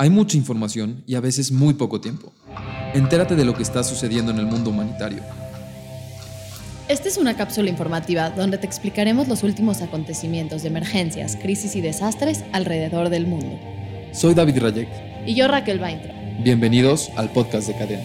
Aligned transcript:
Hay 0.00 0.10
mucha 0.10 0.36
información 0.36 1.02
y 1.08 1.16
a 1.16 1.20
veces 1.20 1.50
muy 1.50 1.74
poco 1.74 2.00
tiempo. 2.00 2.32
Entérate 2.94 3.34
de 3.34 3.44
lo 3.44 3.54
que 3.54 3.64
está 3.64 3.82
sucediendo 3.82 4.30
en 4.30 4.38
el 4.38 4.46
mundo 4.46 4.70
humanitario. 4.70 5.24
Esta 6.86 7.08
es 7.08 7.18
una 7.18 7.36
cápsula 7.36 7.68
informativa 7.68 8.30
donde 8.30 8.58
te 8.58 8.66
explicaremos 8.66 9.26
los 9.26 9.42
últimos 9.42 9.82
acontecimientos 9.82 10.62
de 10.62 10.68
emergencias, 10.68 11.34
crisis 11.34 11.74
y 11.74 11.80
desastres 11.80 12.44
alrededor 12.52 13.08
del 13.08 13.26
mundo. 13.26 13.58
Soy 14.12 14.34
David 14.34 14.62
Rayek. 14.62 14.88
Y 15.26 15.34
yo 15.34 15.48
Raquel 15.48 15.80
Baintra. 15.80 16.14
Bienvenidos 16.44 17.10
al 17.16 17.32
podcast 17.32 17.66
de 17.66 17.76
Cadena. 17.76 18.04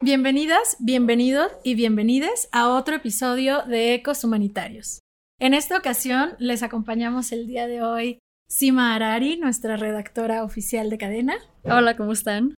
Bienvenidas, 0.00 0.76
bienvenidos 0.78 1.50
y 1.64 1.74
bienvenides 1.74 2.48
a 2.52 2.68
otro 2.68 2.94
episodio 2.94 3.62
de 3.62 3.94
Ecos 3.94 4.22
Humanitarios. 4.22 5.00
En 5.40 5.54
esta 5.54 5.76
ocasión 5.76 6.34
les 6.38 6.62
acompañamos 6.62 7.32
el 7.32 7.48
día 7.48 7.66
de 7.66 7.82
hoy 7.82 8.20
Sima 8.50 8.94
Arari, 8.94 9.36
nuestra 9.36 9.76
redactora 9.76 10.42
oficial 10.42 10.88
de 10.88 10.96
cadena. 10.96 11.36
Hola, 11.64 11.98
¿cómo 11.98 12.12
están? 12.12 12.54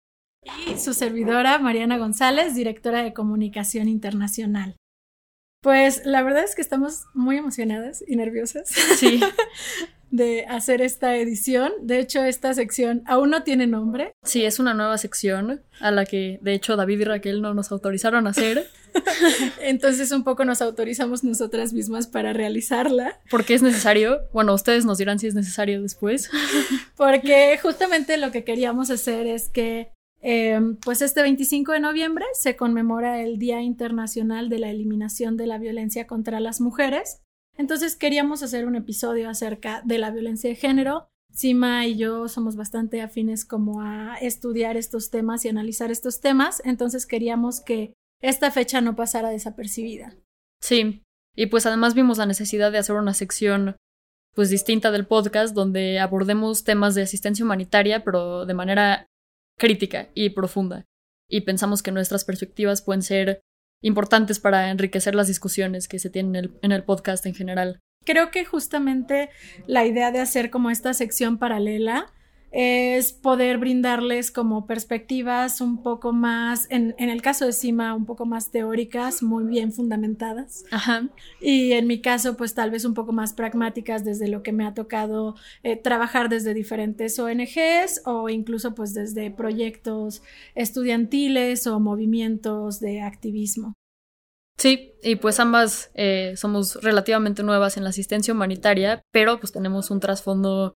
Y 0.67 0.77
su 0.77 0.93
servidora, 0.93 1.59
Mariana 1.59 1.97
González, 1.97 2.55
directora 2.55 3.03
de 3.03 3.15
comunicación 3.15 3.89
internacional. 3.89 4.77
Pues 5.63 6.05
la 6.05 6.23
verdad 6.23 6.45
es 6.45 6.55
que 6.55 6.61
estamos 6.61 7.07
muy 7.15 7.39
emocionadas 7.39 8.05
y 8.07 8.17
nerviosas. 8.17 8.69
Sí. 8.69 9.21
de 10.11 10.47
hacer 10.47 10.81
esta 10.83 11.17
edición. 11.17 11.73
De 11.83 11.99
hecho, 11.99 12.25
esta 12.25 12.55
sección 12.55 13.03
aún 13.07 13.31
no 13.31 13.43
tiene 13.43 13.67
nombre. 13.67 14.13
Sí, 14.23 14.45
es 14.45 14.59
una 14.59 14.75
nueva 14.75 14.99
sección 14.99 15.61
a 15.81 15.91
la 15.91 16.05
que, 16.05 16.39
de 16.43 16.55
hecho, 16.55 16.77
David 16.77 17.01
y 17.01 17.05
Raquel 17.05 17.43
no 17.43 17.55
nos 17.55 17.71
autorizaron 17.73 18.27
a 18.27 18.31
hacer. 18.31 18.67
Entonces, 19.61 20.11
un 20.13 20.25
poco 20.25 20.45
nos 20.45 20.63
autorizamos 20.63 21.25
nosotras 21.25 21.73
mismas 21.73 22.07
para 22.07 22.33
realizarla. 22.33 23.21
Porque 23.31 23.55
es 23.55 23.63
necesario. 23.63 24.21
Bueno, 24.33 24.55
ustedes 24.55 24.85
nos 24.85 24.99
dirán 24.99 25.19
si 25.19 25.27
es 25.27 25.35
necesario 25.35 25.83
después. 25.83 26.31
Porque 26.97 27.59
justamente 27.61 28.17
lo 28.17 28.31
que 28.31 28.45
queríamos 28.45 28.91
hacer 28.91 29.27
es 29.27 29.49
que 29.49 29.93
em, 30.21 30.77
pues 30.77 31.03
este 31.03 31.23
25 31.23 31.73
de 31.73 31.81
noviembre 31.81 32.25
se 32.33 32.57
conmemora 32.57 33.23
el 33.23 33.39
Día 33.39 33.63
Internacional 33.63 34.49
de 34.49 34.59
la 34.59 34.71
Eliminación 34.71 35.37
de 35.37 35.47
la 35.47 35.59
Violencia 35.59 36.07
contra 36.07 36.41
las 36.41 36.61
Mujeres 36.61 37.21
entonces 37.59 37.97
queríamos 37.97 38.43
hacer 38.43 38.67
un 38.67 38.77
episodio 38.77 39.29
acerca 39.29 39.83
de 39.85 39.99
la 39.99 40.11
violencia 40.11 40.49
de 40.49 40.57
género. 40.57 41.09
Sima 41.31 41.87
y 41.87 41.97
yo 41.97 42.29
somos 42.29 42.57
bastante 42.57 43.03
afines 43.03 43.45
como 43.45 43.83
a 43.83 44.17
estudiar 44.17 44.77
estos 44.77 45.11
temas 45.11 45.45
y 45.45 45.49
analizar 45.49 45.91
estos 45.91 46.21
temas, 46.21 46.63
entonces 46.65 47.05
queríamos 47.05 47.61
que 47.61 47.93
esta 48.23 48.51
fecha 48.51 48.81
no 48.81 48.97
pasara 48.97 49.29
desapercibida. 49.29 50.17
Sí, 50.63 51.03
y 51.37 51.47
pues 51.47 51.67
además 51.67 51.95
vimos 51.95 52.19
la 52.19 52.27
necesidad 52.27 52.73
de 52.73 52.79
hacer 52.79 52.97
una 52.97 53.13
sección 53.13 53.77
pues 54.35 54.51
distinta 54.51 54.91
del 54.91 55.07
podcast 55.07 55.55
donde 55.55 55.99
abordemos 55.99 56.65
temas 56.65 56.95
de 56.95 57.03
asistencia 57.03 57.45
humanitaria 57.45 58.05
pero 58.05 58.47
de 58.47 58.55
manera 58.55 59.07
crítica 59.59 60.09
y 60.15 60.31
profunda. 60.31 60.87
Y 61.29 61.43
pensamos 61.43 61.83
que 61.83 61.93
nuestras 61.93 62.25
perspectivas 62.25 62.83
pueden 62.83 63.03
ser 63.03 63.43
importantes 63.83 64.41
para 64.41 64.71
enriquecer 64.71 65.15
las 65.15 65.27
discusiones 65.27 65.89
que 65.89 65.99
se 65.99 66.11
tienen 66.11 66.51
en 66.63 66.73
el, 66.73 66.85
podcast 66.85 67.27
en 67.27 67.35
general. 67.35 67.81
Creo 68.05 68.31
que 68.31 68.45
justamente 68.45 69.31
la 69.67 69.85
idea 69.85 70.11
de 70.11 70.21
hacer 70.21 70.51
como 70.51 70.71
esta 70.71 70.95
sección 70.95 71.39
paralela 71.39 72.13
es 72.51 73.13
poder 73.13 73.59
brindarles 73.59 74.31
como 74.31 74.67
perspectivas 74.67 75.61
un 75.61 75.83
poco 75.83 76.13
más, 76.13 76.67
en, 76.71 76.95
el 76.99 77.23
caso 77.23 77.45
de 77.47 77.53
Cima, 77.53 77.95
un 77.95 78.07
poco 78.07 78.25
más 78.27 78.51
teóricas, 78.51 79.23
muy 79.23 79.45
bien 79.45 79.73
fundamentadas. 79.73 80.65
Ajá. 80.71 81.09
Y 81.41 81.73
en 81.73 81.87
mi 81.87 82.01
caso, 82.01 82.37
pues 82.37 82.55
tal 82.55 82.71
vez 82.71 82.85
un 82.85 82.95
poco 82.95 83.13
más 83.13 83.33
pragmáticas 83.33 84.05
desde 84.05 84.29
lo 84.29 84.43
que 84.43 84.53
me 84.53 84.67
ha 84.67 84.75
tocado 84.75 85.37
eh, 85.63 85.77
trabajar 85.77 86.29
desde 86.29 86.55
diferentes 86.55 87.19
ONGs 87.19 88.03
o 88.05 88.29
incluso 88.29 88.75
pues 88.75 88.95
desde 88.95 89.31
proyectos 89.31 90.23
estudiantiles 90.55 91.67
o 91.67 91.81
movimientos 91.81 92.81
de 92.81 93.03
activismo. 93.03 93.75
Sí, 94.59 94.95
y 95.05 95.17
pues 95.17 95.39
ambas 95.39 95.93
eh, 95.95 96.35
somos 96.37 96.83
relativamente 96.83 97.45
nuevas 97.45 97.77
en 97.77 97.85
la 97.85 97.91
asistencia 97.91 98.35
humanitaria, 98.35 99.03
pero 99.13 99.39
pues 99.39 99.53
tenemos 99.53 99.93
un 99.93 100.01
trasfondo 100.01 100.75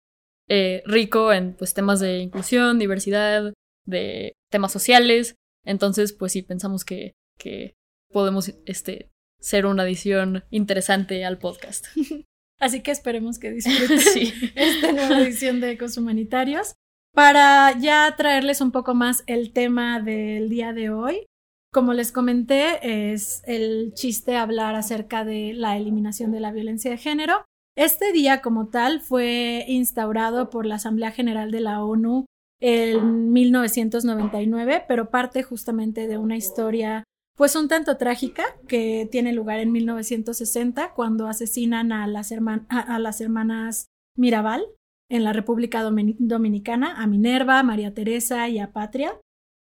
eh, 0.50 0.82
rico 0.84 1.32
en 1.32 1.54
pues 1.54 1.74
temas 1.74 2.00
de 2.00 2.18
inclusión, 2.18 2.78
diversidad, 2.78 3.54
de 3.86 4.34
temas 4.50 4.72
sociales. 4.72 5.36
Entonces, 5.64 6.12
pues 6.12 6.32
sí, 6.32 6.42
pensamos 6.42 6.84
que, 6.84 7.12
que 7.38 7.74
podemos 8.12 8.52
este, 8.66 9.10
ser 9.38 9.64
una 9.64 9.84
edición 9.84 10.44
interesante 10.50 11.24
al 11.24 11.38
podcast. 11.38 11.86
Así 12.58 12.82
que 12.82 12.90
esperemos 12.90 13.38
que 13.38 13.50
disfruten 13.52 14.52
esta 14.56 14.92
nueva 14.92 15.20
edición 15.20 15.60
de 15.60 15.70
Ecos 15.70 15.96
Humanitarios. 15.96 16.74
Para 17.14 17.78
ya 17.78 18.14
traerles 18.16 18.60
un 18.60 18.72
poco 18.72 18.94
más 18.94 19.22
el 19.26 19.52
tema 19.52 20.00
del 20.00 20.48
día 20.48 20.72
de 20.72 20.90
hoy, 20.90 21.26
como 21.72 21.92
les 21.92 22.10
comenté, 22.10 23.12
es 23.12 23.42
el 23.46 23.92
chiste 23.94 24.36
hablar 24.36 24.74
acerca 24.74 25.24
de 25.24 25.52
la 25.54 25.76
eliminación 25.76 26.32
de 26.32 26.40
la 26.40 26.50
violencia 26.50 26.90
de 26.90 26.98
género. 26.98 27.44
Este 27.80 28.12
día 28.12 28.42
como 28.42 28.68
tal 28.68 29.00
fue 29.00 29.64
instaurado 29.66 30.50
por 30.50 30.66
la 30.66 30.74
Asamblea 30.74 31.12
General 31.12 31.50
de 31.50 31.60
la 31.60 31.82
ONU 31.82 32.26
en 32.60 33.32
1999, 33.32 34.84
pero 34.86 35.08
parte 35.08 35.42
justamente 35.42 36.06
de 36.06 36.18
una 36.18 36.36
historia 36.36 37.04
pues 37.38 37.56
un 37.56 37.68
tanto 37.68 37.96
trágica 37.96 38.44
que 38.68 39.08
tiene 39.10 39.32
lugar 39.32 39.60
en 39.60 39.72
1960 39.72 40.92
cuando 40.92 41.26
asesinan 41.26 41.90
a 41.90 42.06
las, 42.06 42.30
hermanas 42.30 43.86
Mirabal 44.14 44.62
en 45.08 45.24
la 45.24 45.32
República 45.32 45.82
Dominicana, 45.82 47.02
a 47.02 47.06
Minerva, 47.06 47.62
María 47.62 47.94
Teresa 47.94 48.46
y 48.50 48.58
a 48.58 48.72
Patria. 48.72 49.18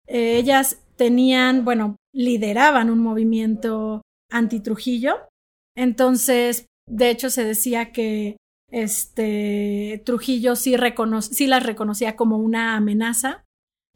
Ellas 0.07 0.83
tenían, 0.97 1.63
bueno, 1.63 1.95
lideraban 2.13 2.89
un 2.89 2.99
movimiento 2.99 4.01
anti-Trujillo. 4.29 5.29
Entonces, 5.77 6.65
de 6.93 7.09
hecho, 7.09 7.31
se 7.31 7.43
decía 7.43 7.91
que 7.91 8.37
este 8.69 10.01
Trujillo 10.05 10.55
sí, 10.55 10.77
las 10.77 11.63
reconocía 11.63 12.15
como 12.15 12.37
una 12.37 12.75
amenaza 12.75 13.43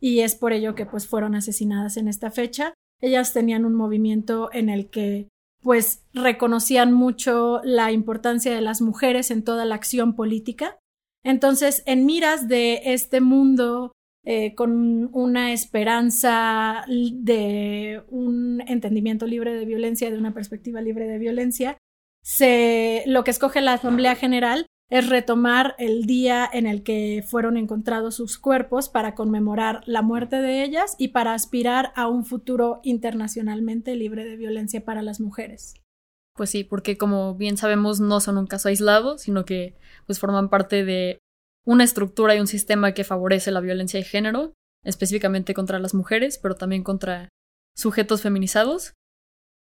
y 0.01 0.21
es 0.21 0.35
por 0.35 0.51
ello 0.51 0.73
que 0.73 0.87
pues 0.87 1.07
fueron 1.07 1.35
asesinadas 1.35 1.97
en 1.97 2.07
esta 2.07 2.31
fecha. 2.31 2.73
Ellas 2.99 3.33
tenían 3.33 3.65
un 3.65 3.75
movimiento 3.75 4.49
en 4.51 4.69
el 4.69 4.89
que 4.89 5.27
pues 5.61 6.05
reconocían 6.11 6.91
mucho 6.91 7.61
la 7.63 7.91
importancia 7.91 8.53
de 8.53 8.61
las 8.61 8.81
mujeres 8.81 9.29
en 9.29 9.43
toda 9.43 9.65
la 9.65 9.75
acción 9.75 10.15
política. 10.15 10.79
Entonces, 11.23 11.83
en 11.85 12.05
miras 12.07 12.47
de 12.47 12.81
este 12.93 13.21
mundo 13.21 13.91
eh, 14.25 14.55
con 14.55 15.09
una 15.13 15.53
esperanza 15.53 16.83
de 16.87 18.03
un 18.09 18.63
entendimiento 18.67 19.27
libre 19.27 19.53
de 19.53 19.65
violencia, 19.65 20.09
de 20.09 20.17
una 20.17 20.33
perspectiva 20.33 20.81
libre 20.81 21.07
de 21.07 21.19
violencia, 21.19 21.77
se, 22.27 23.05
lo 23.05 23.23
que 23.23 23.31
escoge 23.31 23.61
la 23.61 23.71
Asamblea 23.71 24.13
General 24.13 24.67
es 24.89 25.07
retomar 25.07 25.75
el 25.77 26.05
día 26.05 26.47
en 26.51 26.67
el 26.67 26.83
que 26.83 27.23
fueron 27.25 27.55
encontrados 27.55 28.15
sus 28.15 28.38
cuerpos 28.38 28.89
para 28.89 29.15
conmemorar 29.15 29.81
la 29.85 30.01
muerte 30.01 30.41
de 30.41 30.65
ellas 30.65 30.97
y 30.99 31.09
para 31.09 31.33
aspirar 31.33 31.93
a 31.95 32.09
un 32.09 32.25
futuro 32.25 32.81
internacionalmente 32.83 33.95
libre 33.95 34.25
de 34.25 34.35
violencia 34.35 34.83
para 34.83 35.01
las 35.01 35.21
mujeres. 35.21 35.75
Pues 36.35 36.49
sí, 36.49 36.65
porque 36.65 36.97
como 36.97 37.33
bien 37.35 37.55
sabemos 37.55 38.01
no 38.01 38.19
son 38.19 38.38
un 38.38 38.47
caso 38.47 38.67
aislado, 38.67 39.17
sino 39.17 39.45
que 39.45 39.77
pues 40.05 40.19
forman 40.19 40.49
parte 40.49 40.83
de 40.83 41.19
una 41.65 41.85
estructura 41.85 42.35
y 42.35 42.41
un 42.41 42.47
sistema 42.47 42.91
que 42.91 43.05
favorece 43.05 43.51
la 43.51 43.61
violencia 43.61 44.01
de 44.01 44.05
género, 44.05 44.53
específicamente 44.83 45.53
contra 45.53 45.79
las 45.79 45.94
mujeres, 45.94 46.39
pero 46.39 46.55
también 46.55 46.83
contra 46.83 47.29
sujetos 47.73 48.21
feminizados. 48.21 48.95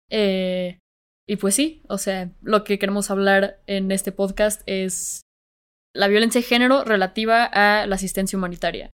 Eh, 0.10 0.80
y 1.28 1.38
pues 1.38 1.56
sí, 1.56 1.84
o 1.88 1.98
sea, 1.98 2.32
lo 2.42 2.64
que 2.64 2.80
queremos 2.80 3.10
hablar 3.10 3.62
en 3.66 3.92
este 3.92 4.12
podcast 4.12 4.62
es 4.66 5.22
la 5.96 6.08
violencia 6.08 6.42
de 6.42 6.48
género 6.48 6.84
relativa 6.84 7.46
a 7.46 7.86
la 7.86 7.96
asistencia 7.96 8.38
humanitaria. 8.38 8.90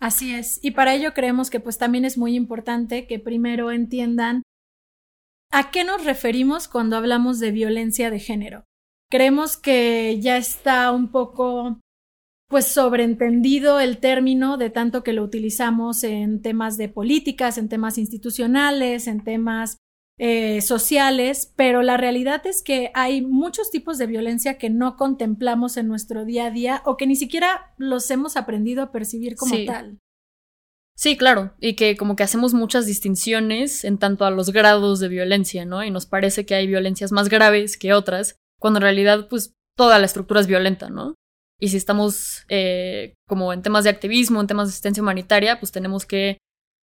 Así 0.00 0.34
es, 0.34 0.58
y 0.64 0.72
para 0.72 0.94
ello 0.94 1.14
creemos 1.14 1.48
que 1.48 1.60
pues 1.60 1.78
también 1.78 2.04
es 2.04 2.18
muy 2.18 2.34
importante 2.34 3.06
que 3.06 3.20
primero 3.20 3.70
entiendan 3.70 4.42
a 5.52 5.70
qué 5.70 5.84
nos 5.84 6.04
referimos 6.04 6.66
cuando 6.66 6.96
hablamos 6.96 7.38
de 7.38 7.52
violencia 7.52 8.10
de 8.10 8.18
género. 8.18 8.64
Creemos 9.10 9.56
que 9.56 10.18
ya 10.20 10.38
está 10.38 10.90
un 10.90 11.12
poco 11.12 11.78
pues 12.48 12.66
sobreentendido 12.66 13.80
el 13.80 13.98
término 13.98 14.56
de 14.56 14.70
tanto 14.70 15.02
que 15.02 15.12
lo 15.12 15.22
utilizamos 15.22 16.04
en 16.04 16.42
temas 16.42 16.76
de 16.76 16.88
políticas, 16.88 17.56
en 17.56 17.68
temas 17.68 17.96
institucionales, 17.96 19.06
en 19.06 19.22
temas 19.22 19.76
eh, 20.24 20.60
sociales, 20.60 21.52
pero 21.56 21.82
la 21.82 21.96
realidad 21.96 22.46
es 22.46 22.62
que 22.62 22.92
hay 22.94 23.22
muchos 23.22 23.72
tipos 23.72 23.98
de 23.98 24.06
violencia 24.06 24.56
que 24.56 24.70
no 24.70 24.96
contemplamos 24.96 25.76
en 25.76 25.88
nuestro 25.88 26.24
día 26.24 26.46
a 26.46 26.50
día 26.52 26.80
o 26.84 26.96
que 26.96 27.08
ni 27.08 27.16
siquiera 27.16 27.74
los 27.76 28.08
hemos 28.08 28.36
aprendido 28.36 28.84
a 28.84 28.92
percibir 28.92 29.34
como 29.34 29.56
tal. 29.66 29.98
Sí, 30.96 31.16
claro, 31.16 31.54
y 31.58 31.74
que 31.74 31.96
como 31.96 32.14
que 32.14 32.22
hacemos 32.22 32.54
muchas 32.54 32.86
distinciones 32.86 33.82
en 33.82 33.98
tanto 33.98 34.24
a 34.24 34.30
los 34.30 34.50
grados 34.50 35.00
de 35.00 35.08
violencia, 35.08 35.64
¿no? 35.64 35.82
Y 35.82 35.90
nos 35.90 36.06
parece 36.06 36.46
que 36.46 36.54
hay 36.54 36.68
violencias 36.68 37.10
más 37.10 37.28
graves 37.28 37.76
que 37.76 37.92
otras, 37.92 38.36
cuando 38.60 38.78
en 38.78 38.82
realidad 38.82 39.26
pues 39.28 39.54
toda 39.76 39.98
la 39.98 40.06
estructura 40.06 40.40
es 40.40 40.46
violenta, 40.46 40.88
¿no? 40.88 41.16
y 41.62 41.68
si 41.68 41.76
estamos 41.76 42.44
eh, 42.48 43.14
como 43.28 43.52
en 43.52 43.62
temas 43.62 43.84
de 43.84 43.90
activismo, 43.90 44.40
en 44.40 44.48
temas 44.48 44.66
de 44.66 44.70
asistencia 44.72 45.00
humanitaria, 45.00 45.60
pues 45.60 45.70
tenemos 45.70 46.04
que 46.04 46.38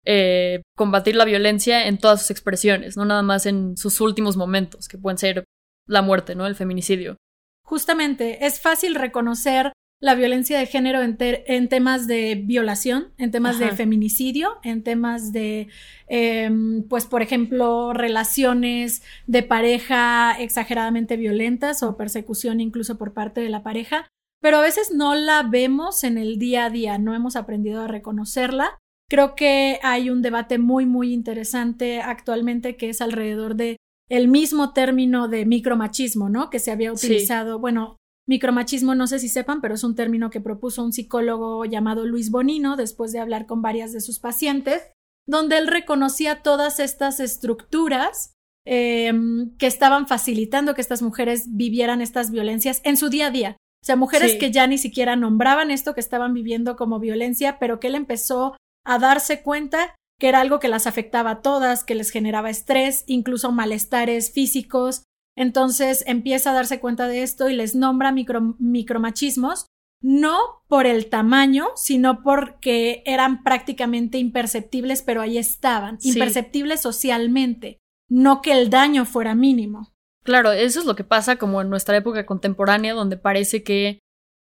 eh, 0.04 0.62
combatir 0.76 1.16
la 1.16 1.24
violencia 1.24 1.86
en 1.86 1.98
todas 1.98 2.22
sus 2.22 2.30
expresiones, 2.30 2.96
no 2.96 3.04
nada 3.04 3.22
más 3.22 3.46
en 3.46 3.76
sus 3.76 4.00
últimos 4.00 4.36
momentos, 4.36 4.88
que 4.88 4.98
pueden 4.98 5.18
ser 5.18 5.44
la 5.86 6.02
muerte, 6.02 6.34
¿no? 6.34 6.46
El 6.46 6.54
feminicidio. 6.54 7.16
Justamente, 7.64 8.46
es 8.46 8.60
fácil 8.60 8.94
reconocer 8.94 9.72
la 10.00 10.14
violencia 10.14 10.58
de 10.58 10.66
género 10.66 11.02
en, 11.02 11.68
temas 11.68 12.06
de 12.06 12.42
violación, 12.42 13.12
en 13.18 13.30
temas 13.30 13.58
de 13.58 13.70
feminicidio, 13.72 14.58
en 14.62 14.82
temas 14.82 15.30
de, 15.30 15.68
em, 16.08 16.82
pues, 16.88 17.04
por 17.04 17.20
ejemplo, 17.20 17.92
relaciones 17.92 19.02
de 19.26 19.42
pareja 19.42 20.36
exageradamente 20.40 21.18
violentas 21.18 21.82
o 21.82 21.98
persecución 21.98 22.60
incluso 22.60 22.96
por 22.96 23.12
parte 23.12 23.42
de 23.42 23.50
la 23.50 23.62
pareja, 23.62 24.08
pero 24.40 24.56
a 24.56 24.62
veces 24.62 24.90
no 24.90 25.14
la 25.14 25.42
vemos 25.42 26.02
en 26.02 26.16
el 26.16 26.38
día 26.38 26.64
a 26.64 26.70
día, 26.70 26.96
no 26.96 27.14
hemos 27.14 27.36
aprendido 27.36 27.82
a 27.82 27.88
reconocerla. 27.88 28.78
Creo 29.10 29.34
que 29.34 29.80
hay 29.82 30.08
un 30.08 30.22
debate 30.22 30.58
muy, 30.58 30.86
muy 30.86 31.12
interesante 31.12 32.00
actualmente 32.00 32.76
que 32.76 32.90
es 32.90 33.00
alrededor 33.00 33.56
de 33.56 33.76
el 34.08 34.28
mismo 34.28 34.72
término 34.72 35.28
de 35.28 35.44
micromachismo, 35.46 36.28
¿no? 36.28 36.48
Que 36.48 36.60
se 36.60 36.70
había 36.70 36.92
utilizado, 36.92 37.58
bueno, 37.58 37.96
Micromachismo, 38.30 38.94
no 38.94 39.08
sé 39.08 39.18
si 39.18 39.28
sepan, 39.28 39.60
pero 39.60 39.74
es 39.74 39.82
un 39.82 39.96
término 39.96 40.30
que 40.30 40.40
propuso 40.40 40.84
un 40.84 40.92
psicólogo 40.92 41.64
llamado 41.64 42.06
Luis 42.06 42.30
Bonino 42.30 42.76
después 42.76 43.10
de 43.10 43.18
hablar 43.18 43.46
con 43.46 43.60
varias 43.60 43.92
de 43.92 44.00
sus 44.00 44.20
pacientes, 44.20 44.82
donde 45.26 45.58
él 45.58 45.66
reconocía 45.66 46.40
todas 46.40 46.78
estas 46.78 47.18
estructuras 47.18 48.34
em, 48.64 49.56
que 49.56 49.66
estaban 49.66 50.06
facilitando 50.06 50.74
que 50.74 50.80
estas 50.80 51.02
mujeres 51.02 51.46
vivieran 51.48 52.00
estas 52.00 52.30
violencias 52.30 52.80
en 52.84 52.96
su 52.96 53.08
día 53.08 53.26
a 53.26 53.30
día. 53.32 53.56
O 53.82 53.86
sea, 53.86 53.96
mujeres 53.96 54.36
que 54.36 54.52
ya 54.52 54.68
ni 54.68 54.78
siquiera 54.78 55.16
nombraban 55.16 55.72
esto 55.72 55.94
que 55.94 56.00
estaban 56.00 56.32
viviendo 56.32 56.76
como 56.76 57.00
violencia, 57.00 57.58
pero 57.58 57.80
que 57.80 57.88
él 57.88 57.96
empezó 57.96 58.54
a 58.84 58.98
darse 58.98 59.42
cuenta 59.42 59.94
que 60.18 60.28
era 60.28 60.40
algo 60.40 60.60
que 60.60 60.68
las 60.68 60.86
afectaba 60.86 61.30
a 61.30 61.42
todas, 61.42 61.82
que 61.82 61.94
les 61.94 62.10
generaba 62.10 62.50
estrés, 62.50 63.04
incluso 63.06 63.52
malestares 63.52 64.32
físicos, 64.32 65.02
entonces 65.36 66.04
empieza 66.06 66.50
a 66.50 66.54
darse 66.54 66.80
cuenta 66.80 67.08
de 67.08 67.22
esto 67.22 67.48
y 67.48 67.54
les 67.54 67.74
nombra 67.74 68.12
micromachismos, 68.12 69.66
no 70.02 70.36
por 70.68 70.86
el 70.86 71.08
tamaño, 71.08 71.68
sino 71.76 72.22
porque 72.22 73.02
eran 73.06 73.42
prácticamente 73.42 74.18
imperceptibles, 74.18 75.02
pero 75.02 75.22
ahí 75.22 75.38
estaban, 75.38 75.98
imperceptibles 76.02 76.82
socialmente, 76.82 77.78
no 78.08 78.42
que 78.42 78.52
el 78.52 78.68
daño 78.70 79.06
fuera 79.06 79.34
mínimo. 79.34 79.88
Claro, 80.22 80.52
eso 80.52 80.80
es 80.80 80.86
lo 80.86 80.96
que 80.96 81.04
pasa 81.04 81.36
como 81.36 81.62
en 81.62 81.70
nuestra 81.70 81.96
época 81.96 82.26
contemporánea, 82.26 82.92
donde 82.92 83.16
parece 83.16 83.62
que 83.62 84.00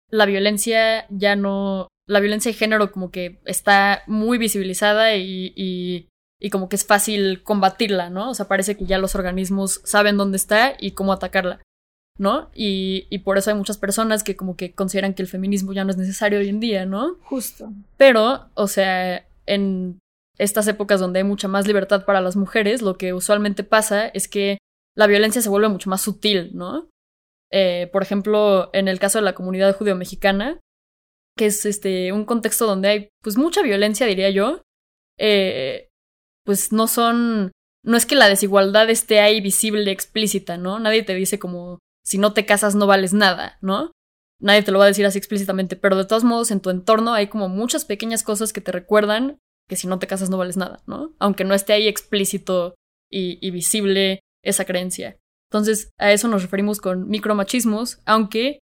la 0.09 0.25
violencia 0.25 1.05
ya 1.09 1.35
no, 1.35 1.87
la 2.09 2.19
violencia 2.19 2.51
de 2.51 2.57
género 2.57 2.91
como 2.91 3.11
que 3.11 3.39
está 3.45 4.03
muy 4.07 4.37
visibilizada 4.37 5.15
y 5.15 6.09
y 6.39 6.49
como 6.49 6.69
que 6.69 6.77
es 6.77 6.85
fácil 6.85 7.43
combatirla, 7.43 8.09
¿no? 8.09 8.29
O 8.29 8.33
sea, 8.33 8.47
parece 8.47 8.77
que 8.77 8.85
ya 8.85 8.97
los 8.97 9.15
organismos 9.15 9.81
saben 9.83 10.17
dónde 10.17 10.37
está 10.37 10.73
y 10.79 10.91
cómo 10.91 11.11
atacarla, 11.11 11.61
¿no? 12.17 12.49
Y, 12.55 13.07
y, 13.09 13.19
por 13.19 13.37
eso 13.37 13.49
hay 13.49 13.57
muchas 13.57 13.77
personas 13.77 14.23
que 14.23 14.37
como 14.37 14.55
que 14.55 14.73
consideran 14.73 15.13
que 15.13 15.21
el 15.21 15.27
feminismo 15.27 15.73
ya 15.73 15.83
no 15.83 15.91
es 15.91 15.97
necesario 15.97 16.39
hoy 16.39 16.47
en 16.47 16.61
día, 16.61 16.85
¿no? 16.85 17.17
Justo. 17.23 17.71
Pero, 17.97 18.49
o 18.53 18.67
sea, 18.67 19.27
en 19.45 19.99
estas 20.37 20.67
épocas 20.69 21.01
donde 21.01 21.19
hay 21.19 21.25
mucha 21.25 21.49
más 21.49 21.67
libertad 21.67 22.05
para 22.05 22.21
las 22.21 22.37
mujeres, 22.37 22.81
lo 22.81 22.97
que 22.97 23.13
usualmente 23.13 23.65
pasa 23.65 24.07
es 24.07 24.29
que 24.29 24.59
la 24.95 25.07
violencia 25.07 25.41
se 25.41 25.49
vuelve 25.49 25.67
mucho 25.67 25.89
más 25.89 26.01
sutil, 26.01 26.51
¿no? 26.53 26.87
Eh, 27.51 27.89
por 27.91 28.01
ejemplo, 28.01 28.69
en 28.71 28.87
el 28.87 28.99
caso 28.99 29.17
de 29.17 29.25
la 29.25 29.33
comunidad 29.33 29.75
judío-mexicana, 29.75 30.59
que 31.39 31.45
es 31.45 31.65
este 31.65 32.11
un 32.11 32.25
contexto 32.25 32.65
donde 32.65 32.89
hay 32.89 33.09
pues 33.23 33.37
mucha 33.37 33.61
violencia, 33.61 34.05
diría 34.05 34.29
yo, 34.29 34.61
eh, 35.17 35.87
pues 36.43 36.73
no 36.73 36.85
son, 36.85 37.53
no 37.81 37.95
es 37.95 38.05
que 38.05 38.15
la 38.15 38.27
desigualdad 38.27 38.89
esté 38.89 39.21
ahí 39.21 39.39
visible, 39.39 39.89
explícita, 39.89 40.57
¿no? 40.57 40.79
Nadie 40.79 41.03
te 41.03 41.15
dice 41.15 41.39
como, 41.39 41.79
si 42.03 42.17
no 42.17 42.33
te 42.33 42.45
casas 42.45 42.75
no 42.75 42.87
vales 42.87 43.13
nada, 43.13 43.57
¿no? 43.61 43.93
Nadie 44.41 44.63
te 44.63 44.73
lo 44.73 44.79
va 44.79 44.83
a 44.85 44.89
decir 44.89 45.05
así 45.05 45.17
explícitamente, 45.17 45.77
pero 45.77 45.95
de 45.95 46.03
todos 46.03 46.25
modos 46.25 46.51
en 46.51 46.59
tu 46.59 46.71
entorno 46.71 47.13
hay 47.13 47.27
como 47.27 47.47
muchas 47.47 47.85
pequeñas 47.85 48.21
cosas 48.21 48.51
que 48.51 48.59
te 48.59 48.73
recuerdan 48.73 49.37
que 49.69 49.77
si 49.77 49.87
no 49.87 49.97
te 49.97 50.07
casas 50.07 50.29
no 50.29 50.37
vales 50.37 50.57
nada, 50.57 50.83
¿no? 50.87 51.13
Aunque 51.19 51.45
no 51.45 51.53
esté 51.53 51.71
ahí 51.71 51.87
explícito 51.87 52.75
y, 53.09 53.49
visible 53.51 54.19
esa 54.43 54.65
creencia. 54.65 55.17
Entonces, 55.49 55.91
a 55.97 56.11
eso 56.11 56.27
nos 56.27 56.41
referimos 56.41 56.81
con 56.81 57.07
micromachismos, 57.07 58.01
aunque, 58.05 58.59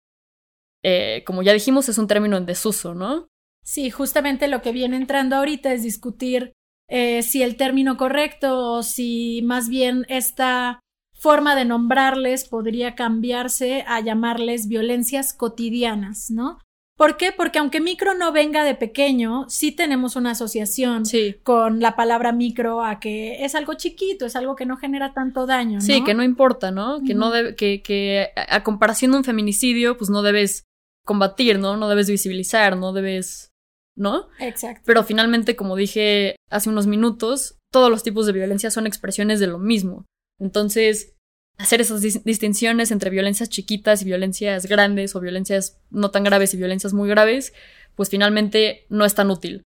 eh, 0.84 1.24
como 1.26 1.44
ya 1.44 1.54
dijimos, 1.54 1.90
es 1.90 1.98
un 1.98 2.08
término 2.08 2.38
en 2.38 2.46
desuso, 2.46 2.94
¿no? 2.94 3.28
Sí, 3.64 3.90
justamente 3.92 4.48
lo 4.48 4.62
que 4.62 4.72
viene 4.72 4.98
entrando 4.98 5.36
ahorita 5.36 5.74
es 5.74 5.84
discutir 5.84 6.54
eh, 6.90 7.24
si 7.24 7.42
el 7.44 7.56
término 7.56 7.96
correcto 7.96 8.72
o 8.72 8.84
si 8.84 9.42
más 9.44 9.70
bien 9.70 10.06
esta 10.10 10.80
forma 11.14 11.56
de 11.56 11.66
nombrarles 11.66 12.50
podría 12.50 12.96
cambiarse 12.96 13.86
a 13.88 14.02
llamarles 14.02 14.68
violencias 14.68 15.34
cotidianas, 15.34 16.32
¿no? 16.32 16.58
¿Por 16.98 17.18
qué? 17.18 17.32
Porque 17.32 17.60
aunque 17.60 17.80
micro 17.80 18.14
no 18.14 18.32
venga 18.32 18.64
de 18.64 18.76
pequeño, 18.76 19.46
sí 19.48 19.72
tenemos 19.72 20.16
una 20.16 20.32
asociación 20.32 21.04
con 21.44 21.80
la 21.80 21.96
palabra 21.96 22.32
micro 22.32 22.84
a 22.84 23.00
que 23.00 23.44
es 23.44 23.56
algo 23.56 23.74
chiquito, 23.76 24.26
es 24.26 24.36
algo 24.36 24.56
que 24.56 24.66
no 24.66 24.78
genera 24.78 25.14
tanto 25.14 25.46
daño. 25.46 25.76
¿no? 25.76 25.82
Sí, 25.82 26.04
que 26.04 26.14
no 26.14 26.24
importa, 26.24 26.72
¿no? 26.72 27.02
Que 27.02 27.16
no 27.16 27.32
debe, 27.32 27.56
que, 27.56 27.82
que 27.82 28.30
a 28.36 28.64
comparación 28.64 29.12
de 29.12 29.18
un 29.18 29.24
feminicidio, 29.24 29.98
pues 29.98 30.10
no 30.10 30.22
debes 30.22 30.66
combatir, 31.06 31.60
¿no? 31.60 31.78
No 31.78 31.90
debes 31.90 32.10
visibilizar, 32.10 32.78
no 32.78 32.94
debes 32.94 33.52
¿no? 33.96 34.28
Exacto. 34.40 34.82
Pero 34.86 35.04
finalmente, 35.04 35.56
como 35.56 35.76
dije 35.76 36.36
hace 36.50 36.70
unos 36.70 36.88
minutos, 36.88 37.60
todos 37.72 37.90
los 37.90 38.04
tipos 38.04 38.26
de 38.26 38.34
violencia 38.34 38.72
son 38.72 38.88
expresiones 38.88 39.40
de 39.40 39.48
lo 39.48 39.60
mismo. 39.60 40.06
Entonces, 40.40 41.14
hacer 41.58 41.82
esas 41.82 42.02
distinciones 42.02 42.92
entre 42.92 43.10
violencias 43.10 43.50
chiquitas 43.50 44.02
y 44.02 44.06
violencias 44.06 44.66
grandes 44.66 45.16
o 45.16 45.20
violencias 45.20 45.80
no 45.90 46.12
tan 46.12 46.24
graves 46.24 46.54
y 46.54 46.58
violencias 46.58 46.94
muy 46.94 47.08
graves, 47.10 47.54
pues 47.96 48.10
finalmente 48.10 48.86
no 48.90 49.06
es 49.06 49.14
tan 49.14 49.30
útil. 49.30 49.64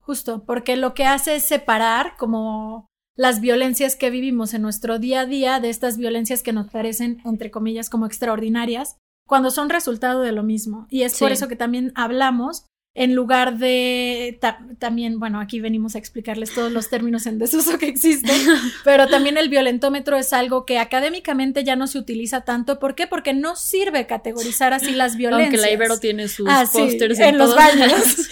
Justo, 0.00 0.44
porque 0.44 0.76
lo 0.76 0.94
que 0.94 1.06
hace 1.06 1.36
es 1.36 1.44
separar 1.44 2.16
como 2.18 2.86
las 3.16 3.40
violencias 3.40 3.96
que 3.96 4.10
vivimos 4.10 4.54
en 4.54 4.62
nuestro 4.62 4.98
día 4.98 5.20
a 5.20 5.26
día 5.26 5.60
de 5.60 5.70
estas 5.70 5.96
violencias 5.96 6.42
que 6.42 6.52
nos 6.52 6.70
parecen, 6.70 7.22
entre 7.24 7.50
comillas, 7.50 7.88
como 7.88 8.06
extraordinarias, 8.06 8.98
cuando 9.26 9.50
son 9.50 9.70
resultado 9.70 10.20
de 10.20 10.32
lo 10.32 10.42
mismo. 10.42 10.86
Y 10.90 11.02
es 11.02 11.18
por 11.18 11.32
eso 11.32 11.48
que 11.48 11.56
también 11.56 11.92
hablamos 11.94 12.66
en 12.96 13.16
lugar 13.16 13.58
de 13.58 14.38
también, 14.78 15.18
bueno, 15.18 15.40
aquí 15.40 15.60
venimos 15.60 15.96
a 15.96 15.98
explicarles 15.98 16.54
todos 16.54 16.70
los 16.70 16.88
términos 16.88 17.26
en 17.26 17.40
desuso 17.40 17.76
que 17.76 17.88
existen, 17.88 18.40
pero 18.84 19.08
también 19.08 19.36
el 19.36 19.48
violentómetro 19.48 20.16
es 20.16 20.32
algo 20.32 20.64
que 20.64 20.78
académicamente 20.78 21.64
ya 21.64 21.74
no 21.74 21.88
se 21.88 21.98
utiliza 21.98 22.42
tanto. 22.42 22.78
¿Por 22.78 22.94
qué? 22.94 23.08
Porque 23.08 23.34
no 23.34 23.56
sirve 23.56 24.06
categorizar 24.06 24.72
así 24.72 24.92
las 24.92 25.16
violencias. 25.16 25.54
Aunque 25.54 25.60
la 25.60 25.72
Ibero 25.72 25.98
tiene 25.98 26.28
sus 26.28 26.48
ah, 26.48 26.66
pósters 26.72 27.18
en, 27.18 27.36
los 27.36 27.56
baños. 27.56 27.90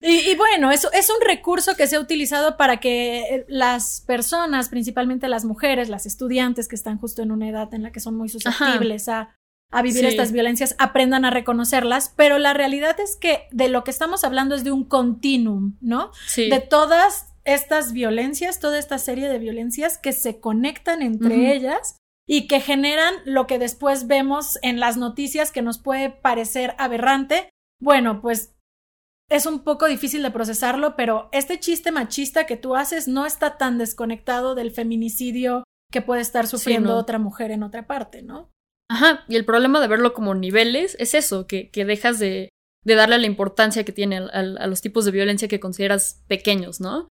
Y, 0.00 0.30
y, 0.30 0.36
bueno, 0.36 0.70
eso 0.70 0.92
es 0.92 1.10
un 1.10 1.20
recurso 1.20 1.74
que 1.74 1.88
se 1.88 1.96
ha 1.96 2.00
utilizado 2.00 2.56
para 2.56 2.78
que 2.78 3.44
las 3.48 4.00
personas, 4.06 4.68
principalmente 4.68 5.28
las 5.28 5.44
mujeres, 5.44 5.88
las 5.88 6.06
estudiantes 6.06 6.68
que 6.68 6.76
están 6.76 6.98
justo 6.98 7.22
en 7.22 7.32
una 7.32 7.48
edad 7.48 7.74
en 7.74 7.82
la 7.82 7.90
que 7.90 7.98
son 7.98 8.16
muy 8.16 8.28
susceptibles 8.28 9.08
a 9.08 9.34
a 9.70 9.82
vivir 9.82 10.04
estas 10.06 10.32
violencias, 10.32 10.74
aprendan 10.78 11.24
a 11.24 11.30
reconocerlas, 11.30 12.12
pero 12.16 12.38
la 12.38 12.54
realidad 12.54 12.98
es 13.00 13.16
que 13.16 13.48
de 13.50 13.68
lo 13.68 13.84
que 13.84 13.90
estamos 13.90 14.24
hablando 14.24 14.54
es 14.54 14.64
de 14.64 14.72
un 14.72 14.84
continuum, 14.84 15.76
¿no? 15.80 16.10
Sí. 16.26 16.48
De 16.48 16.60
todas 16.60 17.34
estas 17.44 17.92
violencias, 17.92 18.60
toda 18.60 18.78
esta 18.78 18.98
serie 18.98 19.28
de 19.28 19.38
violencias 19.38 19.98
que 19.98 20.12
se 20.12 20.40
conectan 20.40 21.02
entre 21.02 21.54
ellas 21.54 21.96
y 22.26 22.46
que 22.46 22.60
generan 22.60 23.14
lo 23.24 23.46
que 23.46 23.58
después 23.58 24.06
vemos 24.06 24.58
en 24.62 24.80
las 24.80 24.96
noticias 24.96 25.52
que 25.52 25.62
nos 25.62 25.78
puede 25.78 26.10
parecer 26.10 26.74
aberrante. 26.78 27.50
Bueno, 27.80 28.20
pues 28.20 28.54
es 29.30 29.46
un 29.46 29.60
poco 29.60 29.86
difícil 29.86 30.22
de 30.22 30.30
procesarlo, 30.30 30.96
pero 30.96 31.28
este 31.32 31.60
chiste 31.60 31.92
machista 31.92 32.46
que 32.46 32.56
tú 32.56 32.76
haces 32.76 33.08
no 33.08 33.26
está 33.26 33.58
tan 33.58 33.78
desconectado 33.78 34.54
del 34.54 34.70
feminicidio 34.70 35.64
que 35.90 36.02
puede 36.02 36.20
estar 36.20 36.46
sufriendo 36.46 36.96
otra 36.96 37.18
mujer 37.18 37.50
en 37.50 37.62
otra 37.62 37.86
parte, 37.86 38.22
¿no? 38.22 38.50
Ajá, 38.90 39.24
y 39.28 39.36
el 39.36 39.44
problema 39.44 39.80
de 39.80 39.88
verlo 39.88 40.14
como 40.14 40.34
niveles 40.34 40.96
es 40.98 41.14
eso, 41.14 41.46
que, 41.46 41.70
que 41.70 41.84
dejas 41.84 42.18
de, 42.18 42.48
de, 42.84 42.94
darle 42.94 43.18
la 43.18 43.26
importancia 43.26 43.84
que 43.84 43.92
tiene 43.92 44.16
a, 44.16 44.66
los 44.66 44.80
tipos 44.80 45.04
de 45.04 45.10
violencia 45.10 45.48
que 45.48 45.60
consideras 45.60 46.22
pequeños, 46.26 46.80
¿no? 46.80 47.08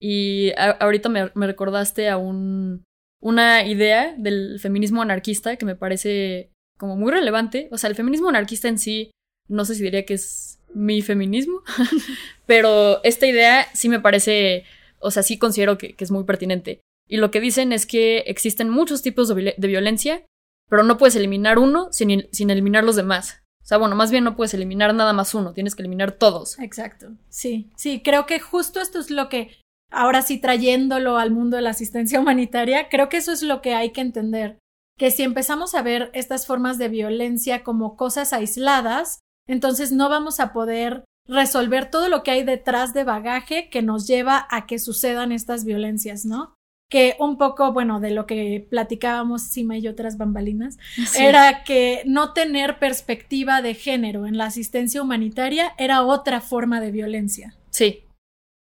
Y 0.00 0.52
ahorita 0.56 1.08
me, 1.08 1.30
me, 1.34 1.46
recordaste 1.46 2.10
a 2.10 2.18
un, 2.18 2.84
una 3.22 3.64
idea 3.64 4.14
del 4.18 4.60
feminismo 4.60 5.00
anarquista 5.00 5.56
que 5.56 5.64
me 5.64 5.76
parece 5.76 6.50
como 6.78 6.96
muy 6.96 7.10
relevante. 7.10 7.68
O 7.72 7.78
sea, 7.78 7.88
el 7.88 7.96
feminismo 7.96 8.28
anarquista 8.28 8.68
en 8.68 8.78
sí, 8.78 9.10
no 9.48 9.64
sé 9.64 9.74
si 9.74 9.82
diría 9.82 10.06
que 10.06 10.14
es 10.14 10.60
mi 10.74 11.02
feminismo, 11.02 11.62
pero 12.46 13.02
esta 13.04 13.26
idea 13.26 13.66
sí 13.74 13.88
me 13.88 14.00
parece, 14.00 14.64
o 14.98 15.10
sea, 15.10 15.22
sí 15.22 15.38
considero 15.38 15.78
que, 15.78 15.94
es 15.98 16.10
muy 16.10 16.24
pertinente. 16.24 16.80
Y 17.08 17.18
lo 17.18 17.30
que 17.30 17.40
dicen 17.40 17.72
es 17.72 17.86
que 17.86 18.18
existen 18.26 18.70
muchos 18.70 19.02
tipos 19.02 19.28
de, 19.28 19.54
de 19.56 19.68
violencia 19.68 20.24
pero 20.68 20.82
no 20.82 20.98
puedes 20.98 21.16
eliminar 21.16 21.58
uno 21.58 21.88
sin, 21.92 22.26
sin 22.32 22.50
eliminar 22.50 22.84
los 22.84 22.96
demás. 22.96 23.42
O 23.62 23.66
sea, 23.66 23.78
bueno, 23.78 23.96
más 23.96 24.10
bien 24.10 24.24
no 24.24 24.36
puedes 24.36 24.54
eliminar 24.54 24.94
nada 24.94 25.12
más 25.12 25.34
uno, 25.34 25.54
tienes 25.54 25.74
que 25.74 25.82
eliminar 25.82 26.12
todos. 26.12 26.58
Exacto. 26.58 27.12
Sí, 27.28 27.70
sí, 27.76 28.02
creo 28.02 28.26
que 28.26 28.38
justo 28.38 28.80
esto 28.80 28.98
es 28.98 29.10
lo 29.10 29.28
que, 29.28 29.56
ahora 29.90 30.22
sí 30.22 30.38
trayéndolo 30.38 31.16
al 31.16 31.30
mundo 31.30 31.56
de 31.56 31.62
la 31.62 31.70
asistencia 31.70 32.20
humanitaria, 32.20 32.88
creo 32.88 33.08
que 33.08 33.16
eso 33.18 33.32
es 33.32 33.42
lo 33.42 33.62
que 33.62 33.74
hay 33.74 33.92
que 33.92 34.02
entender. 34.02 34.58
Que 34.98 35.10
si 35.10 35.22
empezamos 35.22 35.74
a 35.74 35.82
ver 35.82 36.10
estas 36.12 36.46
formas 36.46 36.76
de 36.76 36.88
violencia 36.88 37.64
como 37.64 37.96
cosas 37.96 38.32
aisladas, 38.32 39.20
entonces 39.46 39.92
no 39.92 40.08
vamos 40.08 40.40
a 40.40 40.52
poder 40.52 41.04
resolver 41.26 41.90
todo 41.90 42.08
lo 42.08 42.22
que 42.22 42.30
hay 42.30 42.44
detrás 42.44 42.92
de 42.92 43.04
bagaje 43.04 43.68
que 43.70 43.82
nos 43.82 44.06
lleva 44.06 44.46
a 44.50 44.66
que 44.66 44.78
sucedan 44.78 45.32
estas 45.32 45.64
violencias, 45.64 46.24
¿no? 46.24 46.54
Que 46.90 47.16
un 47.18 47.38
poco, 47.38 47.72
bueno, 47.72 47.98
de 47.98 48.10
lo 48.10 48.26
que 48.26 48.66
platicábamos 48.68 49.42
Sima 49.42 49.78
y 49.78 49.88
otras 49.88 50.18
bambalinas, 50.18 50.76
era 51.18 51.64
que 51.64 52.02
no 52.06 52.34
tener 52.34 52.78
perspectiva 52.78 53.62
de 53.62 53.74
género 53.74 54.26
en 54.26 54.36
la 54.36 54.46
asistencia 54.46 55.02
humanitaria 55.02 55.72
era 55.78 56.04
otra 56.04 56.40
forma 56.40 56.80
de 56.80 56.90
violencia. 56.90 57.56
Sí. 57.70 58.04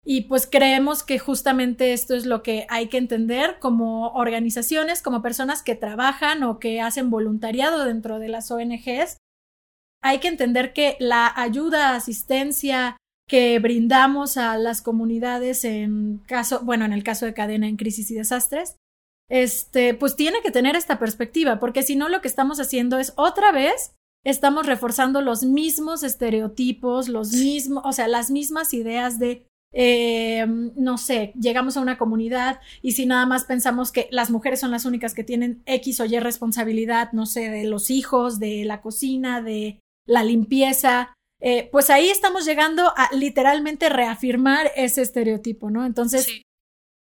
Y 0.04 0.22
pues 0.22 0.48
creemos 0.50 1.04
que 1.04 1.20
justamente 1.20 1.94
esto 1.94 2.16
es 2.16 2.26
lo 2.26 2.42
que 2.42 2.66
hay 2.70 2.88
que 2.88 2.98
entender 2.98 3.60
como 3.60 4.08
organizaciones, 4.14 5.02
como 5.02 5.22
personas 5.22 5.62
que 5.62 5.76
trabajan 5.76 6.44
o 6.44 6.60
que 6.60 6.82
hacen 6.82 7.10
voluntariado 7.10 7.86
dentro 7.86 8.18
de 8.18 8.30
las 8.30 8.50
ONGs, 8.50 9.18
hay 10.04 10.20
que 10.20 10.28
entender 10.28 10.74
que 10.74 10.96
la 11.00 11.32
ayuda, 11.36 11.96
asistencia 11.96 12.98
que 13.28 13.60
brindamos 13.60 14.38
a 14.38 14.58
las 14.58 14.82
comunidades 14.82 15.66
en 15.66 16.20
caso, 16.28 16.62
bueno, 16.64 16.86
en 16.86 16.94
el 16.94 17.04
caso 17.04 17.26
de 17.26 17.34
cadena 17.34 17.68
en 17.68 17.76
crisis 17.76 18.10
y 18.12 18.16
desastres, 18.16 18.78
este, 19.30 19.94
pues 19.94 20.16
tiene 20.16 20.42
que 20.42 20.52
tener 20.52 20.76
esta 20.76 21.00
perspectiva, 21.00 21.60
porque 21.60 21.84
si 21.84 21.96
no 21.98 22.08
lo 22.08 22.22
que 22.22 22.30
estamos 22.30 22.60
haciendo 22.60 22.98
es 22.98 23.14
otra 23.18 23.52
vez 23.52 23.94
estamos 24.24 24.66
reforzando 24.66 25.22
los 25.22 25.44
mismos 25.44 26.04
estereotipos, 26.04 27.08
los 27.08 27.32
mismos, 27.34 27.84
o 27.86 27.92
sea, 27.92 28.08
las 28.08 28.32
mismas 28.32 28.74
ideas 28.74 29.20
de 29.20 29.48
eh, 29.74 30.46
no 30.48 30.98
sé, 30.98 31.34
llegamos 31.40 31.76
a 31.76 31.82
una 31.82 31.98
comunidad 31.98 32.60
y 32.82 32.94
si 32.94 33.06
nada 33.06 33.26
más 33.26 33.44
pensamos 33.44 33.92
que 33.92 34.08
las 34.12 34.32
mujeres 34.32 34.60
son 34.60 34.72
las 34.72 34.86
únicas 34.86 35.14
que 35.14 35.24
tienen 35.24 35.62
X 35.66 36.00
o 36.00 36.06
Y 36.06 36.20
responsabilidad, 36.20 37.12
no 37.12 37.26
sé, 37.26 37.50
de 37.50 37.66
los 37.66 37.90
hijos, 37.90 38.40
de 38.40 38.64
la 38.66 38.82
cocina, 38.82 39.42
de 39.42 39.82
la 40.08 40.24
limpieza, 40.24 41.14
eh, 41.40 41.70
pues 41.72 41.90
ahí 41.90 42.10
estamos 42.10 42.46
llegando 42.46 42.92
a 42.96 43.10
literalmente 43.14 43.90
reafirmar 43.90 44.72
ese 44.76 45.02
estereotipo, 45.02 45.70
¿no? 45.70 45.86
Entonces, 45.86 46.42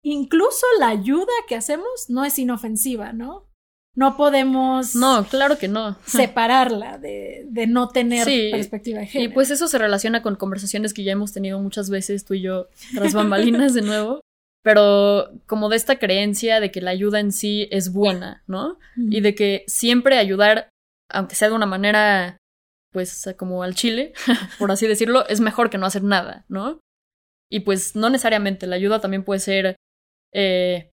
incluso 0.03 0.65
la 0.79 0.87
ayuda 0.87 1.31
que 1.47 1.55
hacemos 1.55 2.09
no 2.09 2.25
es 2.25 2.39
inofensiva, 2.39 3.13
¿no? 3.13 3.47
No 3.95 4.17
podemos. 4.17 4.95
No, 4.95 5.25
claro 5.25 5.57
que 5.57 5.69
no. 5.69 5.97
Separarla 6.05 6.97
de, 6.97 7.45
de 7.47 7.65
no 7.65 7.87
tener 7.87 8.25
perspectiva 8.51 8.99
de 8.99 9.07
género. 9.07 9.31
Y 9.31 9.33
pues 9.33 9.51
eso 9.51 9.67
se 9.67 9.77
relaciona 9.77 10.21
con 10.21 10.35
conversaciones 10.35 10.93
que 10.93 11.03
ya 11.03 11.13
hemos 11.13 11.31
tenido 11.31 11.59
muchas 11.59 11.89
veces 11.89 12.25
tú 12.25 12.33
y 12.33 12.41
yo, 12.41 12.67
tras 12.93 13.13
bambalinas 13.13 13.73
de 13.73 13.81
nuevo. 13.83 14.21
Pero 14.63 15.29
como 15.45 15.69
de 15.69 15.77
esta 15.77 15.97
creencia 15.99 16.59
de 16.59 16.71
que 16.71 16.81
la 16.81 16.91
ayuda 16.91 17.19
en 17.19 17.31
sí 17.31 17.67
es 17.71 17.93
buena, 17.93 18.43
¿no? 18.47 18.79
Y 18.97 19.21
de 19.21 19.35
que 19.35 19.63
siempre 19.67 20.17
ayudar, 20.17 20.69
aunque 21.09 21.35
sea 21.35 21.49
de 21.49 21.55
una 21.55 21.67
manera 21.67 22.37
pues 22.95 23.35
como 23.35 23.61
al 23.61 23.75
chile, 23.75 24.13
por 24.57 24.71
así 24.71 24.87
decirlo, 24.87 25.27
es 25.27 25.41
mejor 25.41 25.69
que 25.69 25.77
no 25.77 25.85
hacer 25.85 26.01
nada, 26.01 26.45
¿no? 26.47 26.79
Y 27.51 27.59
pues 27.59 27.93
no 27.93 28.09
necesariamente, 28.09 28.67
la 28.67 28.77
ayuda 28.77 29.01
también 29.01 29.25
puede 29.25 29.41
ser, 29.41 29.75
eh, 30.33 30.91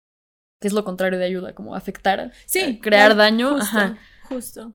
¿qué 0.61 0.69
es 0.69 0.75
lo 0.75 0.85
contrario 0.85 1.19
de 1.19 1.25
ayuda? 1.25 1.55
Como 1.55 1.75
afectar, 1.75 2.35
sí, 2.45 2.61
eh, 2.61 2.81
crear 2.83 3.17
daño. 3.17 3.53
Justo, 3.55 3.65
Ajá. 3.65 3.99
justo. 4.25 4.73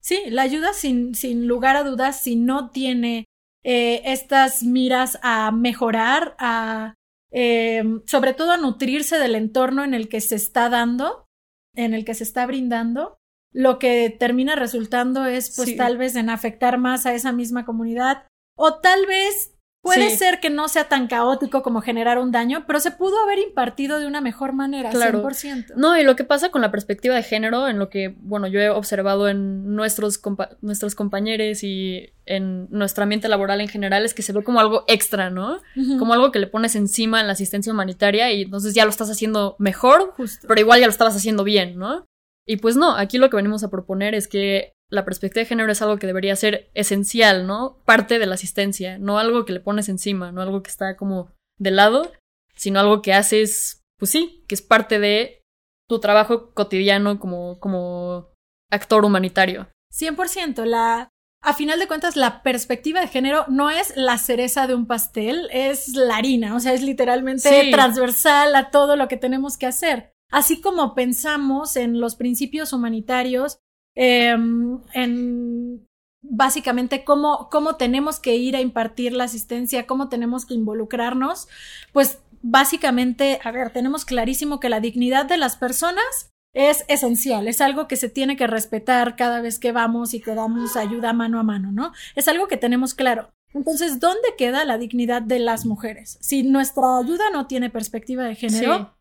Sí, 0.00 0.22
la 0.28 0.42
ayuda 0.42 0.72
sin, 0.72 1.16
sin 1.16 1.48
lugar 1.48 1.74
a 1.74 1.82
dudas, 1.82 2.22
si 2.22 2.36
no 2.36 2.70
tiene 2.70 3.24
eh, 3.64 4.02
estas 4.04 4.62
miras 4.62 5.18
a 5.22 5.50
mejorar, 5.50 6.36
a 6.38 6.94
eh, 7.32 7.82
sobre 8.06 8.32
todo 8.32 8.52
a 8.52 8.58
nutrirse 8.58 9.18
del 9.18 9.34
entorno 9.34 9.82
en 9.82 9.92
el 9.92 10.08
que 10.08 10.20
se 10.20 10.36
está 10.36 10.68
dando, 10.68 11.26
en 11.74 11.94
el 11.94 12.04
que 12.04 12.14
se 12.14 12.22
está 12.22 12.46
brindando, 12.46 13.18
lo 13.52 13.78
que 13.78 14.14
termina 14.18 14.54
resultando 14.56 15.26
es 15.26 15.54
pues 15.56 15.76
tal 15.76 15.98
vez 15.98 16.16
en 16.16 16.30
afectar 16.30 16.78
más 16.78 17.06
a 17.06 17.14
esa 17.14 17.32
misma 17.32 17.64
comunidad 17.64 18.24
o 18.56 18.74
tal 18.74 19.06
vez 19.06 19.54
puede 19.82 20.10
ser 20.10 20.40
que 20.40 20.50
no 20.50 20.68
sea 20.68 20.84
tan 20.88 21.06
caótico 21.06 21.62
como 21.62 21.80
generar 21.80 22.18
un 22.18 22.32
daño, 22.32 22.64
pero 22.66 22.80
se 22.80 22.90
pudo 22.90 23.18
haber 23.22 23.38
impartido 23.38 23.98
de 23.98 24.06
una 24.06 24.20
mejor 24.20 24.52
manera, 24.52 24.90
claro. 24.90 25.22
100%. 25.22 25.74
No, 25.76 25.98
y 25.98 26.04
lo 26.04 26.16
que 26.16 26.24
pasa 26.24 26.50
con 26.50 26.60
la 26.60 26.70
perspectiva 26.70 27.14
de 27.14 27.22
género, 27.22 27.66
en 27.68 27.78
lo 27.78 27.88
que, 27.88 28.14
bueno, 28.18 28.46
yo 28.46 28.60
he 28.60 28.68
observado 28.68 29.28
en 29.28 29.74
nuestros, 29.74 30.20
nuestros 30.60 30.94
compañeros 30.94 31.62
y 31.62 32.12
en 32.26 32.68
nuestro 32.70 33.02
ambiente 33.04 33.28
laboral 33.28 33.60
en 33.60 33.68
general, 33.68 34.04
es 34.04 34.12
que 34.12 34.22
se 34.22 34.32
ve 34.32 34.44
como 34.44 34.60
algo 34.60 34.84
extra, 34.86 35.30
¿no? 35.30 35.60
Como 35.98 36.12
algo 36.12 36.30
que 36.30 36.38
le 36.38 36.46
pones 36.46 36.76
encima 36.76 37.20
en 37.20 37.26
la 37.26 37.32
asistencia 37.32 37.72
humanitaria 37.72 38.30
y 38.32 38.42
entonces 38.42 38.74
ya 38.74 38.84
lo 38.84 38.90
estás 38.90 39.10
haciendo 39.10 39.56
mejor, 39.58 40.14
pero 40.46 40.60
igual 40.60 40.80
ya 40.80 40.86
lo 40.86 40.92
estabas 40.92 41.16
haciendo 41.16 41.42
bien, 41.42 41.78
¿no? 41.78 42.04
Y 42.50 42.56
pues 42.56 42.74
no, 42.74 42.96
aquí 42.96 43.16
lo 43.18 43.30
que 43.30 43.36
venimos 43.36 43.62
a 43.62 43.70
proponer 43.70 44.12
es 44.12 44.26
que 44.26 44.72
la 44.90 45.04
perspectiva 45.04 45.42
de 45.42 45.46
género 45.46 45.70
es 45.70 45.82
algo 45.82 45.98
que 45.98 46.08
debería 46.08 46.34
ser 46.34 46.68
esencial, 46.74 47.46
¿no? 47.46 47.80
Parte 47.84 48.18
de 48.18 48.26
la 48.26 48.34
asistencia, 48.34 48.98
no 48.98 49.20
algo 49.20 49.44
que 49.44 49.52
le 49.52 49.60
pones 49.60 49.88
encima, 49.88 50.32
no 50.32 50.42
algo 50.42 50.60
que 50.60 50.70
está 50.70 50.96
como 50.96 51.30
de 51.60 51.70
lado, 51.70 52.10
sino 52.56 52.80
algo 52.80 53.02
que 53.02 53.12
haces, 53.12 53.84
pues 54.00 54.10
sí, 54.10 54.44
que 54.48 54.56
es 54.56 54.62
parte 54.62 54.98
de 54.98 55.42
tu 55.88 56.00
trabajo 56.00 56.52
cotidiano 56.52 57.20
como, 57.20 57.60
como 57.60 58.32
actor 58.68 59.04
humanitario. 59.04 59.68
100%, 59.94 60.64
la... 60.64 61.08
A 61.44 61.54
final 61.54 61.78
de 61.78 61.86
cuentas, 61.86 62.16
la 62.16 62.42
perspectiva 62.42 63.00
de 63.00 63.06
género 63.06 63.44
no 63.46 63.70
es 63.70 63.96
la 63.96 64.18
cereza 64.18 64.66
de 64.66 64.74
un 64.74 64.88
pastel, 64.88 65.48
es 65.52 65.94
la 65.94 66.16
harina, 66.16 66.56
o 66.56 66.58
sea, 66.58 66.74
es 66.74 66.82
literalmente 66.82 67.70
transversal 67.70 68.56
a 68.56 68.70
todo 68.70 68.96
lo 68.96 69.06
que 69.06 69.16
tenemos 69.16 69.56
que 69.56 69.66
hacer 69.66 70.10
así 70.30 70.60
como 70.60 70.94
pensamos 70.94 71.76
en 71.76 72.00
los 72.00 72.16
principios 72.16 72.72
humanitarios, 72.72 73.58
em, 73.94 74.80
en 74.94 75.86
básicamente 76.22 77.04
cómo, 77.04 77.48
cómo 77.50 77.76
tenemos 77.76 78.20
que 78.20 78.36
ir 78.36 78.56
a 78.56 78.60
impartir 78.60 79.12
la 79.12 79.24
asistencia, 79.24 79.86
cómo 79.86 80.08
tenemos 80.08 80.46
que 80.46 80.54
involucrarnos, 80.54 81.48
pues 81.92 82.20
básicamente, 82.42 83.40
a 83.42 83.50
ver, 83.50 83.70
tenemos 83.72 84.04
clarísimo 84.04 84.60
que 84.60 84.68
la 84.68 84.80
dignidad 84.80 85.26
de 85.26 85.38
las 85.38 85.56
personas 85.56 86.30
es 86.52 86.84
esencial, 86.88 87.46
es 87.48 87.60
algo 87.60 87.86
que 87.86 87.96
se 87.96 88.08
tiene 88.08 88.36
que 88.36 88.46
respetar 88.46 89.16
cada 89.16 89.40
vez 89.40 89.58
que 89.58 89.72
vamos 89.72 90.14
y 90.14 90.20
que 90.20 90.34
damos 90.34 90.76
ayuda 90.76 91.12
mano 91.12 91.38
a 91.38 91.42
mano, 91.42 91.70
¿no? 91.70 91.92
Es 92.16 92.28
algo 92.28 92.48
que 92.48 92.56
tenemos 92.56 92.94
claro. 92.94 93.30
Entonces, 93.52 94.00
¿dónde 94.00 94.34
queda 94.36 94.64
la 94.64 94.78
dignidad 94.78 95.22
de 95.22 95.38
las 95.38 95.66
mujeres? 95.66 96.18
Si 96.20 96.42
nuestra 96.42 96.98
ayuda 96.98 97.30
no 97.32 97.46
tiene 97.46 97.70
perspectiva 97.70 98.24
de 98.24 98.36
género, 98.36 98.96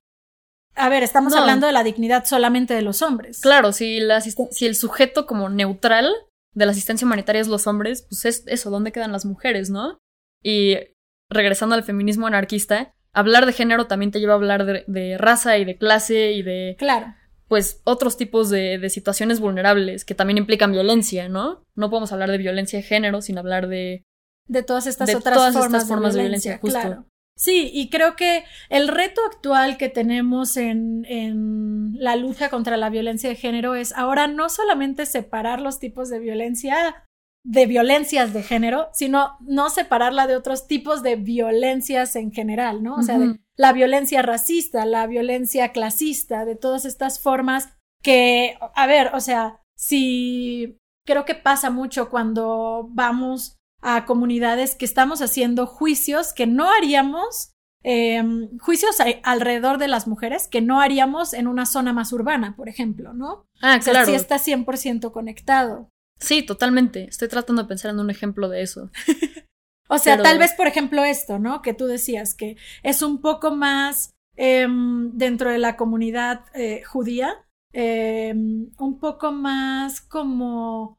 a 0.75 0.89
ver, 0.89 1.03
estamos 1.03 1.33
hablando 1.33 1.67
de 1.67 1.73
la 1.73 1.83
dignidad 1.83 2.25
solamente 2.25 2.73
de 2.73 2.81
los 2.81 3.01
hombres. 3.01 3.41
Claro, 3.41 3.71
si, 3.73 3.99
la 3.99 4.21
si 4.21 4.65
el 4.65 4.75
sujeto 4.75 5.25
como 5.25 5.49
neutral 5.49 6.09
de 6.53 6.65
la 6.65 6.71
asistencia 6.71 7.05
humanitaria 7.05 7.41
es 7.41 7.47
los 7.47 7.67
hombres, 7.67 8.05
pues 8.09 8.25
es 8.25 8.43
eso, 8.47 8.69
¿dónde 8.69 8.91
quedan 8.91 9.11
las 9.11 9.25
mujeres, 9.25 9.69
no? 9.69 9.99
Y 10.43 10.77
regresando 11.29 11.75
al 11.75 11.83
feminismo 11.83 12.27
anarquista, 12.27 12.93
hablar 13.13 13.45
de 13.45 13.53
género 13.53 13.88
también 13.88 14.11
te 14.11 14.19
lleva 14.19 14.33
a 14.33 14.38
hablar 14.38 14.65
de, 14.65 15.17
raza 15.17 15.57
y 15.57 15.65
de 15.65 15.77
clase 15.77 16.33
y 16.33 16.41
de... 16.43 16.75
Claro. 16.77 17.15
Pues 17.47 17.81
otros 17.83 18.15
tipos 18.17 18.49
de, 18.49 18.89
situaciones 18.89 19.39
vulnerables 19.39 20.05
que 20.05 20.15
también 20.15 20.38
implican 20.38 20.71
violencia, 20.71 21.29
¿no? 21.29 21.63
No 21.75 21.89
podemos 21.89 22.11
hablar 22.11 22.29
de 22.29 22.38
violencia 22.38 22.79
de 22.79 22.83
género 22.83 23.21
sin 23.21 23.38
hablar 23.38 23.67
de... 23.67 24.03
De 24.47 24.63
todas 24.63 24.88
estas 24.88 25.13
otras 25.13 25.53
formas, 25.88 26.13
de 26.15 26.21
violencia, 26.21 26.57
justo. 26.59 26.79
Claro. 26.79 27.05
Sí, 27.39 27.72
y 27.74 27.89
creo 27.89 28.17
que 28.17 28.43
el 28.67 28.89
reto 28.89 29.22
actual 29.25 29.77
que 29.77 29.88
tenemos 29.88 30.58
en, 30.58 31.05
en, 31.08 31.93
la 31.98 32.17
lucha 32.17 32.50
contra 32.50 32.75
la 32.75 32.89
violencia 32.89 33.29
de 33.29 33.38
género 33.38 33.75
es 33.75 33.93
ahora 33.93 34.27
no 34.27 34.50
solamente 34.50 35.05
separar 35.05 35.62
los 35.62 35.79
tipos 35.79 36.10
de 36.10 36.19
violencia, 36.19 37.08
de 37.46 37.65
violencias 37.65 38.34
de 38.34 38.43
género, 38.43 38.89
sino 38.91 39.38
no 39.39 39.69
separarla 39.69 40.27
de 40.27 40.36
otros 40.36 40.67
tipos 40.67 41.01
de 41.01 41.15
violencias 41.15 42.17
en 42.17 42.34
general, 42.34 42.84
¿no? 42.84 42.96
O 42.96 43.03
sea, 43.03 43.17
de 43.17 43.39
la 43.55 43.72
violencia 43.72 44.22
racista, 44.22 44.86
la 44.86 45.08
violencia 45.08 45.72
clasista, 45.72 46.43
de 46.43 46.58
todas 46.58 46.84
estas 46.84 47.22
formas 47.22 47.69
que, 48.03 48.58
a 48.75 48.86
ver, 48.86 49.12
o 49.13 49.22
sea, 49.22 49.62
si 49.77 50.77
creo 51.05 51.24
que 51.24 51.36
pasa 51.36 51.69
mucho 51.69 52.10
cuando 52.10 52.89
vamos 52.89 53.59
a 53.81 54.05
comunidades 54.05 54.75
que 54.75 54.86
estamos 54.86 55.21
haciendo 55.21 55.65
juicios 55.65 56.33
que 56.33 56.48
no 56.48 56.69
haríamos, 56.69 57.53
em, 57.83 58.57
juicios 58.59 58.98
alrededor 59.24 59.77
de 59.77 59.88
las 59.88 60.07
mujeres 60.07 60.48
que 60.48 60.62
no 60.62 60.81
haríamos 60.81 61.33
en 61.33 61.48
una 61.48 61.65
zona 61.65 61.93
más 61.93 62.12
urbana, 62.12 62.55
por 62.55 62.67
ejemplo, 62.69 63.13
¿no? 63.13 63.45
Ah, 63.62 63.79
claro. 63.81 64.05
sí 64.05 64.13
está 64.13 64.38
100% 64.38 65.12
conectado. 65.12 65.89
Sí, 66.19 66.43
totalmente. 66.43 67.05
Estoy 67.05 67.29
tratando 67.29 67.62
de 67.62 67.67
pensar 67.67 67.91
en 67.91 68.00
un 68.00 68.09
ejemplo 68.09 68.50
de 68.50 68.62
eso. 68.62 68.91
o 69.88 69.98
sea, 69.98 70.21
tal 70.21 70.38
vez, 70.38 70.53
por 70.53 70.67
ejemplo, 70.67 71.03
esto, 71.03 71.39
¿no? 71.39 71.62
Que 71.62 71.74
tú 71.74 71.86
decías 71.88 72.36
que 72.36 72.57
es 72.83 73.01
un 73.01 73.21
poco 73.21 73.55
más 73.55 74.12
em, 74.36 75.12
dentro 75.13 75.50
de 75.50 75.59
la 75.59 75.77
comunidad 75.77 76.45
eh, 76.53 76.83
judía, 76.83 77.45
em, 77.71 78.69
un 78.77 79.00
poco 79.00 79.31
más 79.31 80.01
como 80.01 80.98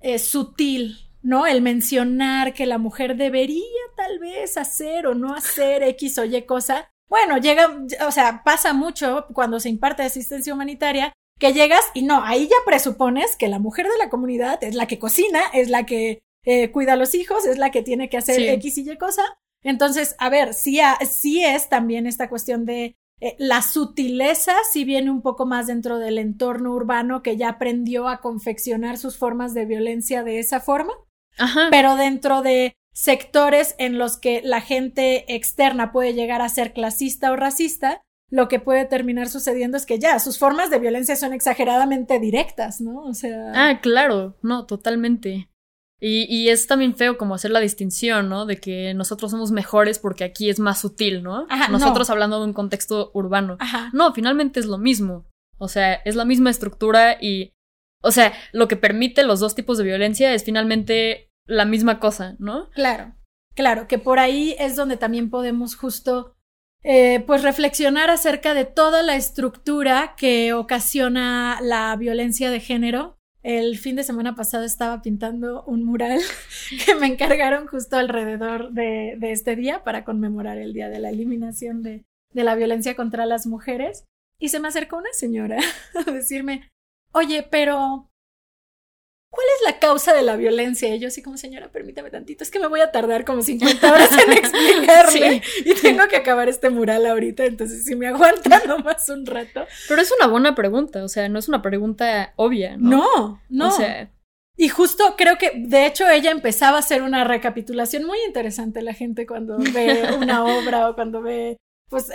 eh, 0.00 0.18
sutil, 0.18 0.96
¿no? 1.26 1.44
El 1.46 1.60
mencionar 1.60 2.54
que 2.54 2.66
la 2.66 2.78
mujer 2.78 3.16
debería 3.16 3.60
tal 3.96 4.20
vez 4.20 4.56
hacer 4.56 5.08
o 5.08 5.14
no 5.14 5.34
hacer 5.34 5.82
X 5.82 6.18
o 6.18 6.24
Y 6.24 6.40
cosa. 6.42 6.88
Bueno, 7.08 7.38
llega, 7.38 7.68
o 8.06 8.12
sea, 8.12 8.42
pasa 8.44 8.72
mucho 8.72 9.26
cuando 9.32 9.58
se 9.58 9.68
imparte 9.68 10.04
asistencia 10.04 10.54
humanitaria 10.54 11.12
que 11.38 11.52
llegas 11.52 11.82
y 11.94 12.02
no, 12.02 12.22
ahí 12.22 12.46
ya 12.46 12.56
presupones 12.64 13.36
que 13.36 13.48
la 13.48 13.58
mujer 13.58 13.86
de 13.88 13.98
la 13.98 14.08
comunidad 14.08 14.62
es 14.62 14.76
la 14.76 14.86
que 14.86 15.00
cocina, 15.00 15.40
es 15.52 15.68
la 15.68 15.84
que 15.84 16.20
eh, 16.44 16.70
cuida 16.70 16.92
a 16.92 16.96
los 16.96 17.14
hijos, 17.16 17.44
es 17.44 17.58
la 17.58 17.70
que 17.72 17.82
tiene 17.82 18.08
que 18.08 18.18
hacer 18.18 18.40
X 18.40 18.78
y 18.78 18.88
Y 18.88 18.96
cosa. 18.96 19.22
Entonces, 19.64 20.14
a 20.18 20.30
ver, 20.30 20.54
sí, 20.54 20.78
sí 21.10 21.44
es 21.44 21.68
también 21.68 22.06
esta 22.06 22.28
cuestión 22.28 22.64
de 22.64 22.94
eh, 23.20 23.34
la 23.38 23.62
sutileza, 23.62 24.54
sí 24.70 24.84
viene 24.84 25.10
un 25.10 25.22
poco 25.22 25.44
más 25.44 25.66
dentro 25.66 25.98
del 25.98 26.18
entorno 26.18 26.72
urbano 26.72 27.22
que 27.22 27.36
ya 27.36 27.48
aprendió 27.48 28.08
a 28.08 28.20
confeccionar 28.20 28.96
sus 28.96 29.18
formas 29.18 29.54
de 29.54 29.64
violencia 29.64 30.22
de 30.22 30.38
esa 30.38 30.60
forma. 30.60 30.92
Ajá. 31.38 31.68
Pero 31.70 31.96
dentro 31.96 32.42
de 32.42 32.74
sectores 32.92 33.74
en 33.78 33.98
los 33.98 34.16
que 34.16 34.40
la 34.42 34.60
gente 34.60 35.34
externa 35.34 35.92
puede 35.92 36.14
llegar 36.14 36.40
a 36.40 36.48
ser 36.48 36.72
clasista 36.72 37.30
o 37.30 37.36
racista, 37.36 38.00
lo 38.30 38.48
que 38.48 38.58
puede 38.58 38.86
terminar 38.86 39.28
sucediendo 39.28 39.76
es 39.76 39.86
que 39.86 39.98
ya 39.98 40.18
sus 40.18 40.38
formas 40.38 40.70
de 40.70 40.78
violencia 40.78 41.14
son 41.14 41.32
exageradamente 41.32 42.18
directas, 42.18 42.80
¿no? 42.80 43.04
O 43.04 43.14
sea. 43.14 43.52
Ah, 43.54 43.80
claro, 43.80 44.36
no, 44.42 44.66
totalmente. 44.66 45.48
Y, 46.00 46.26
y, 46.28 46.50
es 46.50 46.66
también 46.66 46.94
feo 46.94 47.16
como 47.16 47.34
hacer 47.34 47.50
la 47.50 47.60
distinción, 47.60 48.28
¿no? 48.28 48.44
De 48.44 48.58
que 48.58 48.92
nosotros 48.94 49.30
somos 49.30 49.50
mejores 49.50 49.98
porque 49.98 50.24
aquí 50.24 50.50
es 50.50 50.58
más 50.58 50.80
sutil, 50.80 51.22
¿no? 51.22 51.46
Ajá, 51.48 51.68
nosotros 51.68 52.10
hablando 52.10 52.38
de 52.38 52.46
un 52.46 52.52
contexto 52.52 53.10
urbano. 53.14 53.56
Ajá. 53.60 53.90
No, 53.94 54.12
finalmente 54.12 54.60
es 54.60 54.66
lo 54.66 54.76
mismo. 54.76 55.26
O 55.58 55.68
sea, 55.68 55.94
es 55.94 56.14
la 56.14 56.24
misma 56.24 56.50
estructura 56.50 57.16
y. 57.20 57.52
O 58.02 58.10
sea, 58.10 58.34
lo 58.52 58.68
que 58.68 58.76
permite 58.76 59.22
los 59.22 59.40
dos 59.40 59.54
tipos 59.54 59.78
de 59.78 59.84
violencia 59.84 60.34
es 60.34 60.44
finalmente 60.44 61.25
la 61.46 61.64
misma 61.64 62.00
cosa, 62.00 62.36
¿no? 62.38 62.70
Claro, 62.70 63.14
claro, 63.54 63.88
que 63.88 63.98
por 63.98 64.18
ahí 64.18 64.54
es 64.58 64.76
donde 64.76 64.96
también 64.96 65.30
podemos 65.30 65.76
justo 65.76 66.36
eh, 66.88 67.24
pues 67.26 67.42
reflexionar 67.42 68.10
acerca 68.10 68.54
de 68.54 68.64
toda 68.64 69.02
la 69.02 69.16
estructura 69.16 70.14
que 70.16 70.52
ocasiona 70.52 71.58
la 71.60 71.96
violencia 71.96 72.48
de 72.50 72.60
género. 72.60 73.18
El 73.42 73.76
fin 73.76 73.96
de 73.96 74.04
semana 74.04 74.36
pasado 74.36 74.64
estaba 74.64 75.02
pintando 75.02 75.64
un 75.64 75.82
mural 75.82 76.20
que 76.86 76.94
me 76.94 77.06
encargaron 77.06 77.66
justo 77.66 77.96
alrededor 77.96 78.70
de, 78.70 79.18
este 79.20 79.56
día 79.56 79.82
para 79.82 80.04
conmemorar 80.04 80.58
el 80.58 80.72
día 80.72 80.88
de 80.88 81.00
la 81.00 81.10
eliminación 81.10 81.82
de, 81.82 82.04
de 82.32 82.44
la 82.44 82.54
violencia 82.54 82.94
contra 82.94 83.26
las 83.26 83.48
mujeres. 83.48 84.04
Y 84.38 84.50
se 84.50 84.60
me 84.60 84.68
acercó 84.68 84.98
una 84.98 85.12
señora 85.12 85.58
a 86.06 86.10
decirme, 86.10 86.70
oye, 87.12 87.42
pero 87.50 88.12
¿cuál 89.36 89.46
es 89.56 89.72
la 89.72 89.78
causa 89.78 90.14
de 90.14 90.22
la 90.22 90.36
violencia? 90.36 90.94
Y 90.94 90.98
yo 90.98 91.08
así 91.08 91.22
como, 91.22 91.36
señora, 91.36 91.68
permítame 91.68 92.10
tantito, 92.10 92.42
es 92.42 92.50
que 92.50 92.58
me 92.58 92.66
voy 92.66 92.80
a 92.80 92.90
tardar 92.90 93.24
como 93.24 93.42
50 93.42 93.92
horas 93.92 94.10
en 94.12 94.32
explicarle 94.32 95.42
y 95.64 95.74
tengo 95.74 96.08
que 96.08 96.16
acabar 96.16 96.48
este 96.48 96.70
mural 96.70 97.06
ahorita, 97.06 97.44
entonces 97.44 97.84
si 97.84 97.94
me 97.94 98.08
aguanta 98.08 98.62
nomás 98.66 99.08
un 99.10 99.26
rato. 99.26 99.66
Pero 99.88 100.00
es 100.00 100.12
una 100.18 100.26
buena 100.26 100.54
pregunta, 100.54 101.04
o 101.04 101.08
sea, 101.08 101.28
no 101.28 101.38
es 101.38 101.48
una 101.48 101.62
pregunta 101.62 102.32
obvia, 102.36 102.76
¿no? 102.76 102.90
No, 102.90 103.42
no. 103.48 103.68
O 103.68 103.70
sea... 103.70 104.10
Y 104.58 104.70
justo 104.70 105.16
creo 105.18 105.36
que, 105.36 105.52
de 105.54 105.84
hecho, 105.84 106.08
ella 106.08 106.30
empezaba 106.30 106.78
a 106.78 106.80
hacer 106.80 107.02
una 107.02 107.24
recapitulación 107.24 108.04
muy 108.04 108.16
interesante 108.26 108.80
la 108.80 108.94
gente 108.94 109.26
cuando 109.26 109.58
ve 109.58 110.16
una 110.18 110.46
obra 110.46 110.88
o 110.88 110.94
cuando 110.94 111.20
ve 111.20 111.58
pues 111.88 112.10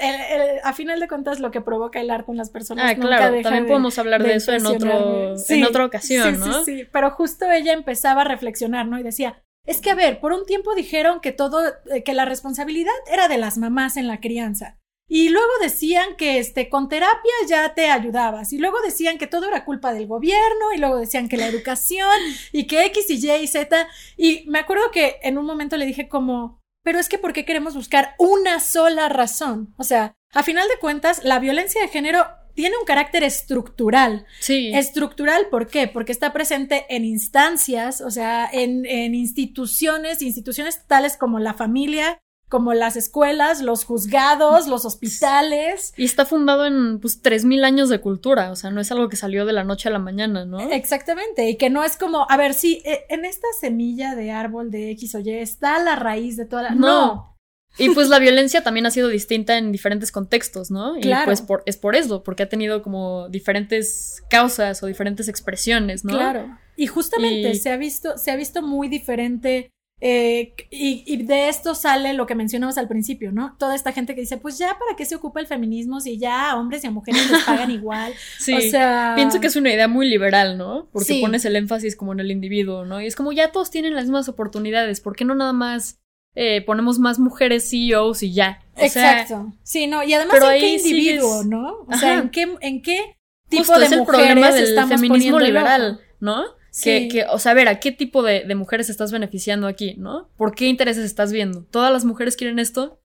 a 0.63 0.73
final 0.73 0.99
de 0.99 1.07
cuentas 1.07 1.39
lo 1.39 1.51
que 1.51 1.61
provoca 1.61 1.99
el 2.01 2.09
arte 2.09 2.31
en 2.31 2.37
las 2.37 2.49
personas. 2.49 2.91
Ah, 2.91 2.95
claro, 2.95 3.41
también 3.41 3.67
podemos 3.67 3.97
hablar 3.97 4.21
de, 4.21 4.35
eso 4.35 4.51
en, 4.51 4.65
otro, 4.65 5.35
en 5.47 5.63
otra 5.63 5.85
ocasión, 5.85 6.39
¿no? 6.39 6.65
Sí, 6.65 6.77
sí, 6.77 6.87
pero 6.91 7.11
justo 7.11 7.49
ella 7.49 7.73
empezaba 7.73 8.21
a 8.21 8.25
reflexionar, 8.25 8.87
¿no? 8.87 8.99
Y 8.99 9.03
decía, 9.03 9.41
es 9.65 9.79
que 9.79 9.91
a 9.91 9.95
ver, 9.95 10.19
por 10.19 10.33
un 10.33 10.45
tiempo 10.45 10.75
dijeron 10.75 11.21
que 11.21 11.31
todo, 11.31 11.61
eh, 11.89 12.03
que 12.03 12.13
la 12.13 12.25
responsabilidad 12.25 12.93
era 13.11 13.27
de 13.27 13.37
las 13.37 13.57
mamás 13.57 13.95
en 13.95 14.07
la 14.07 14.19
crianza. 14.19 14.77
Y 15.07 15.27
luego 15.27 15.51
decían 15.61 16.15
que 16.17 16.39
este, 16.39 16.69
con 16.69 16.87
terapia 16.87 17.33
ya 17.45 17.73
te 17.73 17.89
ayudabas. 17.89 18.53
Y 18.53 18.59
luego 18.59 18.77
decían 18.81 19.17
que 19.17 19.27
todo 19.27 19.45
era 19.45 19.65
culpa 19.65 19.93
del 19.93 20.07
gobierno. 20.07 20.71
Y 20.73 20.77
luego 20.77 20.97
decían 20.97 21.27
que 21.27 21.35
la 21.35 21.47
educación 21.47 22.17
y 22.53 22.65
que 22.65 22.85
X 22.85 23.09
y 23.09 23.27
Y 23.27 23.43
y 23.43 23.47
Z. 23.47 23.89
Y 24.15 24.45
me 24.47 24.59
acuerdo 24.59 24.89
que 24.91 25.17
en 25.21 25.37
un 25.37 25.45
momento 25.45 25.75
le 25.75 25.85
dije 25.85 26.07
como, 26.07 26.60
pero 26.83 26.99
es 26.99 27.09
que 27.09 27.17
¿por 27.17 27.33
qué 27.33 27.45
queremos 27.45 27.75
buscar 27.75 28.15
una 28.17 28.59
sola 28.59 29.09
razón? 29.09 29.73
O 29.77 29.83
sea, 29.83 30.15
a 30.33 30.43
final 30.43 30.67
de 30.67 30.79
cuentas, 30.79 31.23
la 31.23 31.39
violencia 31.39 31.81
de 31.81 31.87
género 31.87 32.25
tiene 32.53 32.77
un 32.77 32.85
carácter 32.85 33.23
estructural. 33.23 34.25
Sí. 34.39 34.71
Estructural, 34.73 35.47
¿por 35.49 35.67
qué? 35.67 35.87
Porque 35.87 36.11
está 36.11 36.33
presente 36.33 36.85
en 36.89 37.05
instancias, 37.05 38.01
o 38.01 38.11
sea, 38.11 38.49
en, 38.51 38.85
en 38.85 39.15
instituciones, 39.15 40.21
instituciones 40.21 40.85
tales 40.87 41.17
como 41.17 41.39
la 41.39 41.53
familia, 41.53 42.19
como 42.51 42.73
las 42.73 42.97
escuelas, 42.97 43.61
los 43.61 43.85
juzgados, 43.85 44.67
los 44.67 44.83
hospitales. 44.83 45.93
Y 45.95 46.03
está 46.03 46.25
fundado 46.25 46.65
en 46.65 46.99
pues 46.99 47.21
3000 47.21 47.63
años 47.63 47.87
de 47.87 48.01
cultura, 48.01 48.51
o 48.51 48.57
sea, 48.57 48.71
no 48.71 48.81
es 48.81 48.91
algo 48.91 49.07
que 49.07 49.15
salió 49.15 49.45
de 49.45 49.53
la 49.53 49.63
noche 49.63 49.87
a 49.87 49.91
la 49.93 49.99
mañana, 49.99 50.43
¿no? 50.43 50.59
Exactamente, 50.59 51.49
y 51.49 51.55
que 51.55 51.69
no 51.69 51.85
es 51.85 51.95
como, 51.95 52.29
a 52.29 52.35
ver, 52.35 52.53
sí, 52.53 52.81
e, 52.83 53.05
en 53.07 53.23
esta 53.23 53.47
semilla 53.61 54.15
de 54.15 54.31
árbol 54.31 54.69
de 54.69 54.91
X 54.91 55.15
o 55.15 55.19
Y 55.19 55.29
está 55.31 55.79
la 55.79 55.95
raíz 55.95 56.35
de 56.35 56.45
toda 56.45 56.63
la 56.63 56.71
No. 56.71 57.37
Y 57.77 57.89
pues 57.91 58.09
la 58.09 58.19
violencia 58.19 58.61
también 58.63 58.85
ha 58.85 58.91
sido 58.91 59.07
distinta 59.07 59.57
en 59.57 59.71
diferentes 59.71 60.11
contextos, 60.11 60.71
¿no? 60.71 60.97
Y 60.97 61.09
pues 61.23 61.41
por, 61.41 61.63
es 61.65 61.77
por 61.77 61.95
eso, 61.95 62.21
porque 62.21 62.43
ha 62.43 62.49
tenido 62.49 62.83
como 62.83 63.29
diferentes 63.29 64.21
causas 64.29 64.83
o 64.83 64.87
diferentes 64.87 65.29
expresiones, 65.29 66.03
¿no? 66.03 66.11
Claro. 66.11 66.57
Y 66.75 66.87
justamente 66.87 67.55
se 67.55 67.71
ha 67.71 67.77
visto, 67.77 68.17
se 68.17 68.29
ha 68.29 68.35
visto 68.35 68.61
muy 68.61 68.89
diferente 68.89 69.71
eh, 70.03 70.55
y, 70.71 71.23
de 71.23 71.47
esto 71.47 71.75
sale 71.75 72.13
lo 72.13 72.25
que 72.25 72.33
mencionamos 72.33 72.79
al 72.79 72.87
principio, 72.87 73.31
¿no? 73.31 73.55
Toda 73.59 73.75
esta 73.75 73.91
gente 73.91 74.15
que 74.15 74.21
dice, 74.21 74.37
pues 74.37 74.57
ya, 74.57 74.69
¿para 74.79 74.95
qué 74.97 75.05
se 75.05 75.13
ocupa 75.13 75.39
el 75.39 75.45
feminismo 75.45 76.01
si 76.01 76.17
ya 76.17 76.49
a 76.49 76.57
hombres 76.57 76.83
y 76.83 76.87
a 76.87 76.91
mujeres 76.91 77.29
les 77.29 77.43
pagan 77.43 77.69
igual? 77.71 78.11
Sí, 78.39 78.55
o 78.55 78.61
sea... 78.61 79.13
pienso 79.15 79.39
que 79.39 79.45
es 79.45 79.55
una 79.55 79.71
idea 79.71 79.87
muy 79.87 80.09
liberal, 80.09 80.57
¿no? 80.57 80.89
Porque 80.91 81.19
pones 81.21 81.45
el 81.45 81.55
énfasis 81.55 81.95
como 81.95 82.13
en 82.13 82.19
el 82.19 82.31
individuo, 82.31 82.83
¿no? 82.83 82.99
Y 82.99 83.05
es 83.05 83.15
como 83.15 83.31
ya 83.31 83.51
todos 83.51 83.69
tienen 83.69 83.93
las 83.93 84.05
mismas 84.05 84.27
oportunidades, 84.27 85.01
¿por 85.01 85.15
qué 85.15 85.23
no 85.23 85.35
nada 85.35 85.53
más 85.53 85.99
eh, 86.33 86.63
ponemos 86.65 86.97
más 86.97 87.19
mujeres 87.19 87.69
CEOs 87.69 88.23
y 88.23 88.33
ya? 88.33 88.63
Exacto. 88.77 89.53
sí, 89.61 89.85
no, 89.85 90.01
y 90.01 90.15
además 90.15 90.37
en 90.41 90.59
qué 90.59 90.75
individuo, 90.77 91.43
¿no? 91.43 91.85
O 91.87 91.95
sea, 91.95 92.17
¿en 92.17 92.29
qué, 92.31 92.51
en 92.61 92.81
qué 92.81 93.17
tipo 93.49 93.77
de 93.77 93.85
es 93.85 93.91
el 93.91 94.03
problema 94.03 94.51
del 94.51 94.83
feminismo 94.87 95.39
liberal, 95.39 96.01
¿no? 96.19 96.43
Que, 96.83 97.25
o 97.29 97.37
sea, 97.37 97.51
a 97.51 97.55
ver, 97.55 97.67
¿a 97.67 97.79
qué 97.79 97.91
tipo 97.91 98.23
de, 98.23 98.45
mujeres 98.55 98.89
estás 98.89 99.11
beneficiando 99.11 99.67
aquí, 99.67 99.95
no? 99.97 100.29
¿Por 100.37 100.55
qué 100.55 100.67
intereses 100.67 101.03
estás 101.03 101.31
viendo? 101.31 101.65
¿Todas 101.65 101.91
las 101.91 102.05
mujeres 102.05 102.37
quieren 102.37 102.59
esto? 102.59 103.01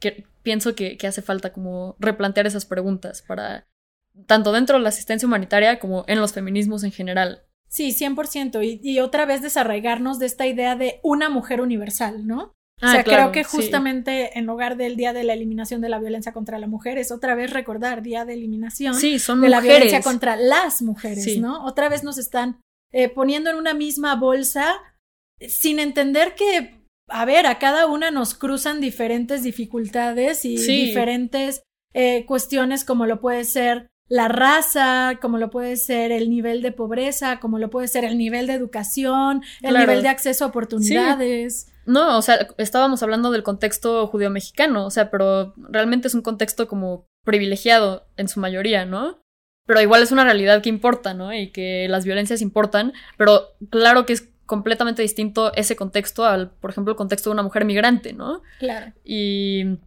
Que, 0.00 0.24
pienso 0.42 0.74
que, 0.74 0.96
hace 1.06 1.22
falta 1.22 1.52
como 1.52 1.96
replantear 1.98 2.46
esas 2.46 2.64
preguntas 2.64 3.22
para, 3.22 3.66
tanto 4.26 4.52
dentro 4.52 4.78
de 4.78 4.82
la 4.82 4.88
asistencia 4.88 5.26
humanitaria 5.26 5.78
como 5.78 6.04
en 6.08 6.20
los 6.20 6.32
feminismos 6.32 6.84
en 6.84 6.92
general. 6.92 7.42
Sí, 7.68 7.92
100%. 7.92 8.64
Y, 8.64 8.80
y 8.82 9.00
otra 9.00 9.26
vez 9.26 9.42
desarraigarnos 9.42 10.18
de 10.18 10.26
esta 10.26 10.46
idea 10.46 10.76
de 10.76 11.00
una 11.02 11.28
mujer 11.28 11.60
universal, 11.60 12.26
¿no? 12.26 12.56
o 12.82 12.84
ah, 12.84 12.92
sea, 12.92 13.04
creo 13.04 13.32
que 13.32 13.42
justamente 13.42 14.38
en 14.38 14.44
lugar 14.44 14.76
del 14.76 14.96
Día 14.96 15.14
de 15.14 15.24
la 15.24 15.32
Eliminación 15.32 15.80
de 15.80 15.88
la 15.88 15.98
Violencia 15.98 16.34
contra 16.34 16.58
la 16.58 16.66
Mujer 16.66 16.98
es 16.98 17.10
otra 17.10 17.34
vez 17.34 17.50
recordar 17.50 18.02
Día 18.02 18.26
de 18.26 18.34
Eliminación 18.34 18.94
sí, 18.94 19.18
son 19.18 19.40
de 19.40 19.48
la 19.48 19.62
violencia 19.62 20.02
contra 20.02 20.36
las 20.36 20.82
mujeres, 20.82 21.38
¿no? 21.38 21.64
Otra 21.64 21.88
vez 21.88 22.04
nos 22.04 22.18
están 22.18 22.60
eh, 22.96 23.10
poniendo 23.10 23.50
en 23.50 23.56
una 23.56 23.74
misma 23.74 24.16
bolsa 24.16 24.80
sin 25.38 25.80
entender 25.80 26.34
que, 26.34 26.80
a 27.08 27.26
ver, 27.26 27.46
a 27.46 27.58
cada 27.58 27.86
una 27.86 28.10
nos 28.10 28.32
cruzan 28.32 28.80
diferentes 28.80 29.42
dificultades 29.42 30.46
y 30.46 30.56
diferentes 30.56 31.62
eh, 31.92 32.24
cuestiones 32.24 32.86
como 32.86 33.04
lo 33.04 33.20
puede 33.20 33.44
ser 33.44 33.88
la 34.08 34.28
raza, 34.28 35.18
como 35.20 35.36
lo 35.36 35.50
puede 35.50 35.76
ser 35.76 36.10
el 36.10 36.30
nivel 36.30 36.62
de 36.62 36.72
pobreza, 36.72 37.38
como 37.38 37.58
lo 37.58 37.68
puede 37.68 37.86
ser 37.88 38.06
el 38.06 38.16
nivel 38.16 38.46
de 38.46 38.54
educación, 38.54 39.42
el 39.60 39.74
nivel 39.76 40.02
de 40.02 40.08
acceso 40.08 40.46
a 40.46 40.48
oportunidades. 40.48 41.70
No, 41.84 42.16
o 42.16 42.22
sea, 42.22 42.48
estábamos 42.56 43.02
hablando 43.02 43.30
del 43.30 43.42
contexto 43.42 44.06
judío-mexicano, 44.06 44.86
o 44.86 44.90
sea, 44.90 45.10
pero 45.10 45.52
realmente 45.58 46.08
es 46.08 46.14
un 46.14 46.22
contexto 46.22 46.66
como 46.66 47.04
privilegiado 47.26 48.06
en 48.16 48.28
su 48.28 48.40
mayoría, 48.40 48.86
¿no? 48.86 49.20
Pero 49.66 49.80
igual 49.80 50.02
es 50.02 50.12
una 50.12 50.24
realidad 50.24 50.62
que 50.62 50.68
importa, 50.68 51.12
¿no? 51.12 51.34
Y 51.34 51.50
que 51.50 51.88
las 51.88 52.04
violencias 52.04 52.40
importan, 52.40 52.92
pero 53.16 53.48
claro 53.70 54.06
que 54.06 54.14
es 54.14 54.28
completamente 54.46 55.02
distinto 55.02 55.52
ese 55.54 55.76
contexto 55.76 56.24
al, 56.24 56.50
por 56.50 56.70
ejemplo, 56.70 56.92
el 56.92 56.96
contexto 56.96 57.30
de 57.30 57.34
una 57.34 57.42
mujer 57.42 57.64
migrante, 57.64 58.12
¿no? 58.12 58.42
Claro. 58.60 58.92
Y 59.04 59.78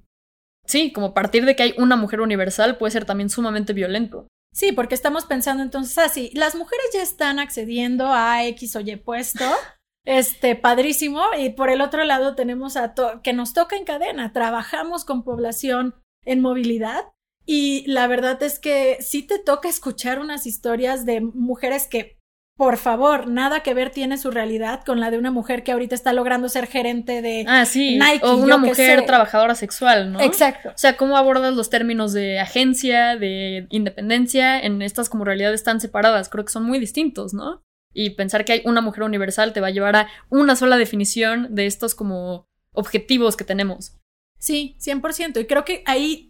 sí, 0.65 0.92
como 0.92 1.13
partir 1.13 1.46
de 1.46 1.56
que 1.56 1.63
hay 1.63 1.74
una 1.78 1.96
mujer 1.96 2.22
universal 2.22 2.78
puede 2.78 2.92
ser 2.92 3.06
también 3.06 3.30
sumamente 3.30 3.74
violento. 3.74 4.28
Sí, 4.54 4.72
porque 4.72 4.96
estamos 4.96 5.26
pensando 5.26 5.63
entonces 5.63 5.98
así, 5.98 6.32
las 6.34 6.56
mujeres 6.56 6.86
ya 6.94 7.02
están 7.02 7.39
accediendo 7.39 8.12
a 8.12 8.46
X 8.48 8.76
o 8.76 8.82
Y 8.82 8.96
puesto, 8.98 9.46
este, 10.06 10.56
padrísimo, 10.56 11.24
y 11.38 11.52
por 11.52 11.70
el 11.70 11.82
otro 11.82 12.04
lado 12.04 12.36
tenemos 12.36 12.76
a 12.76 12.94
que 13.24 13.34
nos 13.34 13.54
toca 13.54 13.78
en 13.78 13.86
cadena, 13.86 14.34
trabajamos 14.34 15.06
con 15.06 15.24
población 15.24 15.96
en 16.26 16.42
movilidad, 16.42 17.06
y 17.52 17.84
la 17.88 18.06
verdad 18.06 18.44
es 18.44 18.60
que 18.60 18.98
sí 19.00 19.24
te 19.24 19.40
toca 19.40 19.70
escuchar 19.70 20.20
unas 20.20 20.46
historias 20.46 21.04
de 21.04 21.20
mujeres 21.20 21.88
que 21.88 22.20
por 22.56 22.78
favor, 22.78 23.28
nada 23.28 23.64
que 23.64 23.74
ver 23.74 23.90
tiene 23.90 24.20
su 24.20 24.30
realidad 24.30 24.84
con 24.86 25.00
la 25.00 25.10
de 25.10 25.18
una 25.18 25.32
mujer 25.32 25.64
que 25.64 25.72
ahorita 25.72 25.96
está 25.96 26.14
logrando 26.14 26.48
ser 26.48 26.68
gerente 26.68 27.24
de 27.24 27.46
ah, 27.48 27.66
sí. 27.66 27.98
Nike. 27.98 28.24
O 28.24 28.36
una 28.36 28.58
mujer 28.58 29.04
trabajadora 29.08 29.56
sexual, 29.56 30.12
¿no? 30.12 30.20
Exacto. 30.22 30.70
O 30.70 30.78
sea, 30.78 30.96
cómo 30.96 31.18
abordas 31.18 31.56
los 31.56 31.72
términos 31.72 32.14
de 32.14 32.38
agencia, 32.40 33.16
de 33.16 33.66
independencia 33.72 34.60
en 34.60 34.84
estas 34.84 35.10
como 35.10 35.26
realidades 35.26 35.64
tan 35.64 35.82
separadas. 35.82 36.30
Creo 36.30 36.46
que 36.46 36.52
son 36.52 36.66
muy 36.66 36.78
distintos, 36.78 37.34
¿no? 37.34 37.64
Y 37.96 38.12
pensar 38.12 38.46
que 38.46 38.54
hay 38.54 38.62
una 38.66 38.82
mujer 38.82 39.02
universal 39.04 39.54
te 39.54 39.62
va 39.62 39.68
a 39.68 39.72
llevar 39.72 39.96
a 39.96 40.08
una 40.30 40.56
sola 40.56 40.78
definición 40.78 41.56
de 41.56 41.66
estos 41.66 41.96
como 41.96 42.46
objetivos 42.74 43.38
que 43.38 43.44
tenemos. 43.44 43.96
Sí, 44.38 44.78
100%. 44.80 45.42
Y 45.42 45.46
creo 45.46 45.66
que 45.66 45.82
ahí 45.88 46.29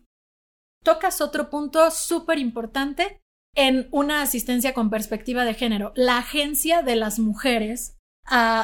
tocas 0.83 1.21
otro 1.21 1.49
punto 1.49 1.91
súper 1.91 2.39
importante 2.39 3.21
en 3.55 3.87
una 3.91 4.21
asistencia 4.21 4.73
con 4.73 4.89
perspectiva 4.89 5.43
de 5.43 5.53
género, 5.53 5.91
la 5.95 6.17
agencia 6.17 6.81
de 6.81 6.95
las 6.95 7.19
mujeres, 7.19 7.97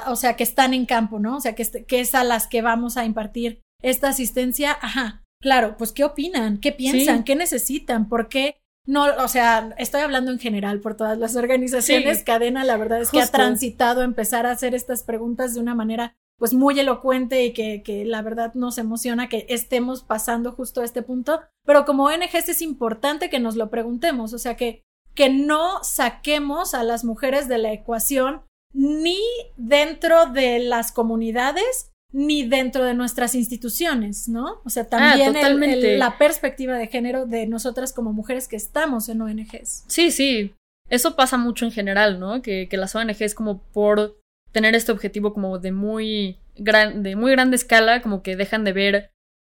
o 0.07 0.15
sea, 0.15 0.35
que 0.35 0.43
están 0.43 0.73
en 0.73 0.85
campo, 0.85 1.19
¿no? 1.19 1.37
O 1.37 1.41
sea, 1.41 1.55
que, 1.55 1.85
que, 1.85 1.99
es 1.99 2.15
a 2.15 2.23
las 2.23 2.47
que 2.47 2.61
vamos 2.61 2.97
a 2.97 3.05
impartir 3.05 3.61
esta 3.81 4.09
asistencia, 4.09 4.77
ajá, 4.81 5.23
claro, 5.41 5.75
pues 5.77 5.91
¿qué 5.91 6.03
opinan? 6.03 6.59
¿Qué 6.59 6.71
piensan? 6.71 7.23
¿Qué 7.23 7.35
necesitan? 7.35 8.07
¿Por 8.07 8.29
qué? 8.29 8.57
No, 8.87 9.05
o 9.17 9.27
sea, 9.27 9.73
estoy 9.79 10.01
hablando 10.01 10.31
en 10.31 10.39
general 10.39 10.79
por 10.79 10.95
todas 10.95 11.17
las 11.17 11.35
organizaciones. 11.35 12.23
Cadena, 12.23 12.63
la 12.63 12.77
verdad 12.77 13.01
es 13.01 13.09
que 13.09 13.21
ha 13.21 13.27
transitado 13.27 14.03
empezar 14.03 14.45
a 14.45 14.51
hacer 14.51 14.75
estas 14.75 15.03
preguntas 15.03 15.55
de 15.55 15.59
una 15.59 15.73
manera 15.73 16.15
pues 16.37 16.53
muy 16.53 16.79
elocuente 16.79 17.45
y 17.45 17.53
que, 17.53 17.81
que, 17.81 18.05
la 18.05 18.21
verdad 18.21 18.53
nos 18.55 18.77
emociona 18.77 19.29
que 19.29 19.45
estemos 19.49 20.03
pasando 20.03 20.51
justo 20.51 20.81
a 20.81 20.85
este 20.85 21.01
punto. 21.01 21.41
Pero 21.65 21.85
como 21.85 22.05
ONGs 22.05 22.49
es 22.49 22.61
importante 22.61 23.29
que 23.29 23.39
nos 23.39 23.55
lo 23.55 23.69
preguntemos, 23.69 24.33
o 24.33 24.37
sea, 24.37 24.55
que, 24.55 24.83
que 25.13 25.29
no 25.29 25.83
saquemos 25.83 26.73
a 26.73 26.83
las 26.83 27.05
mujeres 27.05 27.47
de 27.47 27.57
la 27.57 27.71
ecuación 27.71 28.41
ni 28.73 29.19
dentro 29.55 30.25
de 30.27 30.59
las 30.59 30.91
comunidades 30.91 31.91
ni 32.11 32.47
dentro 32.47 32.85
de 32.85 32.93
nuestras 32.93 33.35
instituciones, 33.35 34.29
¿no? 34.29 34.61
O 34.63 34.69
sea, 34.69 34.83
ah, 34.83 35.17
también 35.17 35.99
la 35.99 36.17
perspectiva 36.17 36.77
de 36.77 36.87
género 36.87 37.25
de 37.25 37.45
nosotras 37.45 37.91
como 37.91 38.13
mujeres 38.13 38.47
que 38.47 38.55
estamos 38.55 39.09
en 39.09 39.21
ONGs. 39.21 39.83
Sí, 39.87 40.11
sí. 40.11 40.53
Eso 40.89 41.17
pasa 41.17 41.37
mucho 41.37 41.65
en 41.65 41.71
general, 41.71 42.19
¿no? 42.19 42.41
Que, 42.41 42.69
que 42.69 42.77
las 42.77 42.95
ONGs 42.95 43.33
como 43.33 43.63
por 43.73 44.17
tener 44.55 44.73
este 44.73 44.93
objetivo 44.93 45.33
como 45.33 45.59
de 45.59 45.73
muy, 45.73 46.39
gran, 46.55 47.03
de 47.03 47.17
muy 47.17 47.31
grande 47.31 47.57
escala, 47.57 48.01
como 48.01 48.23
que 48.23 48.37
dejan 48.37 48.63
de 48.63 48.71
ver 48.71 49.11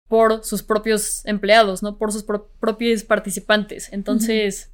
por 0.08 0.46
sus 0.46 0.64
propios 0.64 1.26
empleados, 1.26 1.84
¿no? 1.84 1.98
Por 1.98 2.14
sus 2.14 2.24
propios 2.24 3.04
participantes. 3.04 3.92
Entonces, 3.92 4.74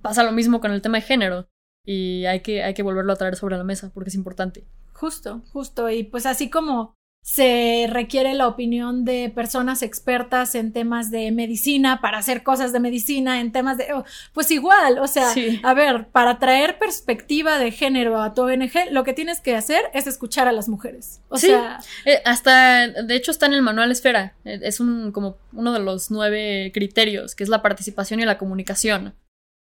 pasa 0.00 0.24
lo 0.24 0.32
mismo 0.32 0.62
con 0.62 0.72
el 0.72 0.80
tema 0.80 0.96
de 0.96 1.02
género 1.02 1.48
y 1.84 2.24
hay 2.24 2.40
que, 2.40 2.62
hay 2.62 2.72
que 2.72 2.82
volverlo 2.82 3.12
a 3.12 3.16
traer 3.16 3.36
sobre 3.36 3.58
la 3.58 3.64
mesa 3.64 3.90
porque 3.92 4.08
es 4.08 4.14
importante. 4.14 4.66
Justo, 4.94 5.42
justo. 5.52 5.90
Y 5.90 6.04
pues 6.04 6.24
así 6.24 6.48
como 6.48 6.94
se 7.22 7.86
requiere 7.88 8.34
la 8.34 8.48
opinión 8.48 9.04
de 9.04 9.30
personas 9.32 9.82
expertas 9.82 10.56
en 10.56 10.72
temas 10.72 11.12
de 11.12 11.30
medicina 11.30 12.00
para 12.00 12.18
hacer 12.18 12.42
cosas 12.42 12.72
de 12.72 12.80
medicina, 12.80 13.40
en 13.40 13.52
temas 13.52 13.78
de... 13.78 13.92
Oh, 13.94 14.04
pues 14.32 14.50
igual, 14.50 14.98
o 14.98 15.06
sea, 15.06 15.32
a 15.62 15.74
ver, 15.74 16.08
para 16.08 16.40
traer 16.40 16.80
perspectiva 16.80 17.58
de 17.58 17.70
género 17.70 18.20
a 18.20 18.34
tu 18.34 18.42
ONG, 18.42 18.90
lo 18.90 19.04
que 19.04 19.12
tienes 19.12 19.40
que 19.40 19.54
hacer 19.54 19.84
es 19.94 20.08
escuchar 20.08 20.48
a 20.48 20.52
las 20.52 20.68
mujeres. 20.68 21.20
O 21.28 21.38
sea... 21.38 21.78
Eh, 22.04 22.20
hasta, 22.24 22.88
de 22.88 23.14
hecho, 23.14 23.30
está 23.30 23.46
en 23.46 23.52
el 23.52 23.62
manual 23.62 23.92
Esfera. 23.92 24.34
Eh, 24.44 24.58
es 24.62 24.80
un, 24.80 25.12
como 25.12 25.36
uno 25.52 25.72
de 25.72 25.78
los 25.78 26.10
nueve 26.10 26.72
criterios, 26.74 27.36
que 27.36 27.44
es 27.44 27.48
la 27.48 27.62
participación 27.62 28.18
y 28.18 28.24
la 28.24 28.36
comunicación. 28.38 29.14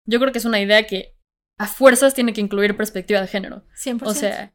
Yo 0.06 0.20
creo 0.20 0.32
que 0.32 0.38
es 0.38 0.46
una 0.46 0.62
idea 0.62 0.86
que 0.86 1.16
a 1.58 1.66
fuerzas 1.66 2.14
tiene 2.14 2.34
que 2.34 2.42
incluir 2.42 2.78
perspectiva 2.78 3.20
de 3.20 3.28
género. 3.28 3.64
100%. 3.84 4.04
O 4.04 4.14
sea, 4.14 4.54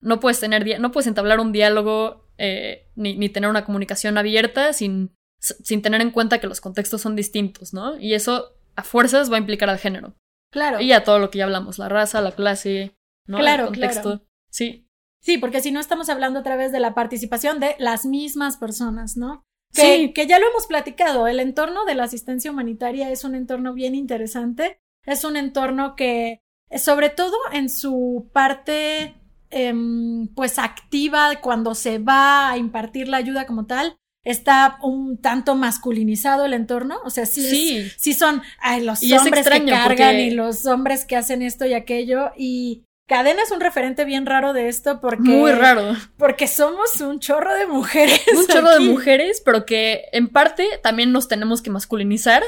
no 0.00 0.20
puedes 0.20 0.38
tener, 0.38 0.78
no 0.78 0.92
puedes 0.92 1.08
entablar 1.08 1.40
un 1.40 1.50
diálogo 1.50 2.27
eh, 2.38 2.88
ni, 2.94 3.28
tener 3.28 3.50
una 3.50 3.64
comunicación 3.64 4.16
abierta 4.16 4.72
sin, 4.72 5.14
sin 5.38 5.82
tener 5.82 6.00
en 6.00 6.10
cuenta 6.10 6.40
que 6.40 6.46
los 6.46 6.60
contextos 6.60 7.02
son 7.02 7.16
distintos, 7.16 7.74
¿no? 7.74 7.98
Y 7.98 8.14
eso 8.14 8.56
a 8.76 8.84
fuerzas 8.84 9.30
va 9.30 9.36
a 9.36 9.40
implicar 9.40 9.68
al 9.68 9.78
género. 9.78 10.14
Claro. 10.50 10.80
Y 10.80 10.92
a 10.92 11.04
todo 11.04 11.18
lo 11.18 11.30
que 11.30 11.38
ya 11.38 11.44
hablamos, 11.44 11.78
la 11.78 11.88
raza, 11.88 12.20
la 12.22 12.32
clase, 12.32 12.96
¿no? 13.26 13.38
Claro, 13.38 13.64
el 13.64 13.70
contexto. 13.70 14.22
Sí. 14.50 14.88
Sí, 15.20 15.36
porque 15.36 15.60
si 15.60 15.72
no 15.72 15.80
estamos 15.80 16.08
hablando 16.08 16.38
a 16.38 16.42
través 16.44 16.70
de 16.70 16.80
la 16.80 16.94
participación 16.94 17.58
de 17.58 17.74
las 17.78 18.06
mismas 18.06 18.56
personas, 18.56 19.16
¿no? 19.16 19.44
sí. 19.72 20.12
que 20.14 20.26
ya 20.26 20.38
lo 20.38 20.48
hemos 20.48 20.66
platicado, 20.66 21.26
el 21.26 21.40
entorno 21.40 21.84
de 21.84 21.94
la 21.94 22.04
asistencia 22.04 22.50
humanitaria 22.50 23.10
es 23.10 23.24
un 23.24 23.34
entorno 23.34 23.74
bien 23.74 23.94
interesante, 23.94 24.80
es 25.04 25.24
un 25.24 25.36
entorno 25.36 25.96
que, 25.96 26.40
sobre 26.76 27.10
todo 27.10 27.36
en 27.52 27.68
su 27.68 28.30
parte 28.32 29.16
Em, 29.50 30.28
pues 30.34 30.58
activa 30.58 31.36
cuando 31.40 31.74
se 31.74 31.98
va 31.98 32.50
a 32.50 32.58
impartir 32.58 33.08
la 33.08 33.16
ayuda 33.16 33.46
como 33.46 33.66
tal. 33.66 33.96
Está 34.24 34.78
un 34.82 35.16
tanto 35.22 35.54
masculinizado 35.54 36.44
el 36.44 36.52
entorno, 36.52 36.98
o 37.04 37.08
sea, 37.08 37.24
sí, 37.24 37.88
sí. 37.96 38.12
son 38.12 38.42
los 38.82 39.02
hombres 39.12 39.48
que 39.48 39.64
cargan 39.64 40.18
y 40.18 40.32
los 40.32 40.66
hombres 40.66 41.06
que 41.06 41.16
hacen 41.16 41.40
esto 41.40 41.64
y 41.64 41.72
aquello 41.72 42.32
y 42.36 42.84
Cadena 43.08 43.42
es 43.42 43.50
un 43.52 43.60
referente 43.60 44.04
bien 44.04 44.26
raro 44.26 44.52
de 44.52 44.68
esto 44.68 45.00
porque. 45.00 45.22
Muy 45.22 45.52
raro. 45.52 45.96
Porque 46.18 46.46
somos 46.46 47.00
un 47.00 47.20
chorro 47.20 47.54
de 47.54 47.66
mujeres. 47.66 48.20
Un 48.36 48.46
chorro 48.46 48.70
de 48.70 48.80
mujeres, 48.80 49.40
pero 49.42 49.64
que 49.64 50.02
en 50.12 50.28
parte 50.28 50.66
también 50.82 51.10
nos 51.10 51.26
tenemos 51.26 51.62
que 51.62 51.70
masculinizar 51.70 52.42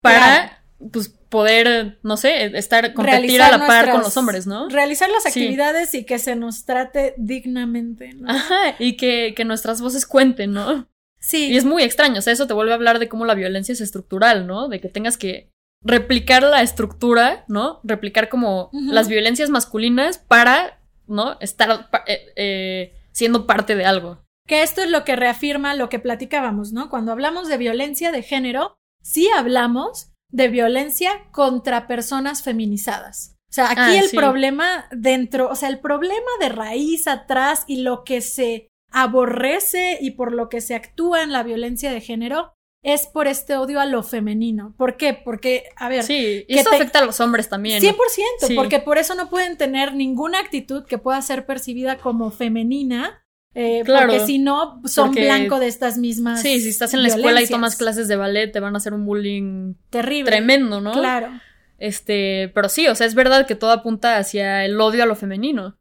para 0.00 0.62
pues 0.92 1.08
poder, 1.28 1.98
no 2.02 2.16
sé, 2.16 2.56
estar, 2.56 2.92
competir 2.94 3.42
a 3.42 3.50
la 3.50 3.66
par 3.66 3.90
con 3.90 4.00
los 4.02 4.16
hombres, 4.16 4.46
¿no? 4.46 4.68
Realizar 4.68 5.08
las 5.10 5.26
actividades 5.26 5.94
y 5.94 6.04
que 6.04 6.18
se 6.18 6.36
nos 6.36 6.64
trate 6.64 7.14
dignamente, 7.16 8.12
¿no? 8.14 8.30
Ajá, 8.30 8.76
y 8.78 8.96
que, 8.96 9.34
que 9.36 9.44
nuestras 9.44 9.80
voces 9.80 10.06
cuenten, 10.06 10.52
¿no? 10.52 10.88
Sí. 11.18 11.48
Y 11.52 11.56
es 11.56 11.64
muy 11.64 11.82
extraño, 11.82 12.18
o 12.18 12.22
sea, 12.22 12.32
eso 12.32 12.46
te 12.46 12.54
vuelve 12.54 12.72
a 12.72 12.76
hablar 12.76 12.98
de 12.98 13.08
cómo 13.08 13.24
la 13.24 13.34
violencia 13.34 13.72
es 13.72 13.80
estructural, 13.80 14.46
¿no? 14.46 14.68
De 14.68 14.80
que 14.80 14.88
tengas 14.88 15.16
que 15.16 15.50
replicar 15.82 16.42
la 16.42 16.62
estructura, 16.62 17.44
¿no? 17.48 17.80
Replicar 17.82 18.28
como 18.28 18.70
las 18.72 19.08
violencias 19.08 19.50
masculinas 19.50 20.18
para, 20.18 20.80
¿no? 21.06 21.38
Estar 21.40 21.88
eh, 22.06 22.32
eh, 22.36 22.94
siendo 23.12 23.46
parte 23.46 23.76
de 23.76 23.84
algo. 23.84 24.24
Que 24.46 24.62
esto 24.62 24.82
es 24.82 24.90
lo 24.90 25.04
que 25.04 25.16
reafirma 25.16 25.74
lo 25.74 25.88
que 25.88 25.98
platicábamos, 25.98 26.72
¿no? 26.72 26.88
Cuando 26.88 27.12
hablamos 27.12 27.48
de 27.48 27.58
violencia 27.58 28.12
de 28.12 28.22
género, 28.22 28.76
sí 29.02 29.28
hablamos 29.34 30.12
de 30.30 30.48
violencia 30.48 31.10
contra 31.30 31.86
personas 31.86 32.42
feminizadas. 32.42 33.36
O 33.48 33.52
sea, 33.52 33.70
aquí 33.70 33.80
ah, 33.80 33.98
el 33.98 34.10
problema 34.10 34.86
dentro, 34.90 35.48
o 35.48 35.54
sea, 35.54 35.68
el 35.68 35.78
problema 35.80 36.30
de 36.40 36.48
raíz 36.48 37.06
atrás 37.06 37.64
y 37.66 37.82
lo 37.82 38.04
que 38.04 38.20
se 38.20 38.68
aborrece 38.90 39.98
y 40.00 40.12
por 40.12 40.32
lo 40.32 40.48
que 40.48 40.60
se 40.60 40.74
actúa 40.74 41.22
en 41.22 41.32
la 41.32 41.42
violencia 41.42 41.92
de 41.92 42.00
género 42.00 42.52
es 42.82 43.06
por 43.08 43.26
este 43.26 43.56
odio 43.56 43.80
a 43.80 43.86
lo 43.86 44.02
femenino. 44.02 44.74
¿Por 44.76 44.96
qué? 44.96 45.12
Porque, 45.12 45.64
a 45.76 45.88
ver. 45.88 46.04
Sí, 46.04 46.44
y 46.46 46.58
eso 46.58 46.70
afecta 46.72 47.00
a 47.00 47.04
los 47.04 47.18
hombres 47.20 47.48
también. 47.48 47.82
100%, 47.82 48.54
porque 48.54 48.78
por 48.78 48.98
eso 48.98 49.14
no 49.14 49.28
pueden 49.28 49.56
tener 49.56 49.94
ninguna 49.94 50.38
actitud 50.38 50.84
que 50.84 50.98
pueda 50.98 51.20
ser 51.20 51.46
percibida 51.46 51.98
como 51.98 52.30
femenina 52.30 53.25
eh, 53.58 53.80
claro, 53.86 54.08
porque 54.12 54.26
si 54.26 54.38
no, 54.38 54.82
son 54.84 55.12
blanco 55.12 55.58
de 55.58 55.66
estas 55.66 55.96
mismas. 55.96 56.42
Sí, 56.42 56.60
si 56.60 56.68
estás 56.68 56.92
en 56.92 57.00
la 57.00 57.08
escuela 57.08 57.40
y 57.40 57.46
tomas 57.46 57.74
clases 57.76 58.06
de 58.06 58.14
ballet, 58.16 58.52
te 58.52 58.60
van 58.60 58.74
a 58.74 58.76
hacer 58.76 58.92
un 58.92 59.06
bullying 59.06 59.76
terrible. 59.88 60.30
Tremendo, 60.30 60.82
¿no? 60.82 60.92
Claro. 60.92 61.30
Este, 61.78 62.52
pero 62.54 62.68
sí, 62.68 62.86
o 62.86 62.94
sea, 62.94 63.06
es 63.06 63.14
verdad 63.14 63.46
que 63.46 63.54
todo 63.54 63.70
apunta 63.70 64.18
hacia 64.18 64.62
el 64.66 64.78
odio 64.78 65.04
a 65.04 65.06
lo 65.06 65.16
femenino. 65.16 65.78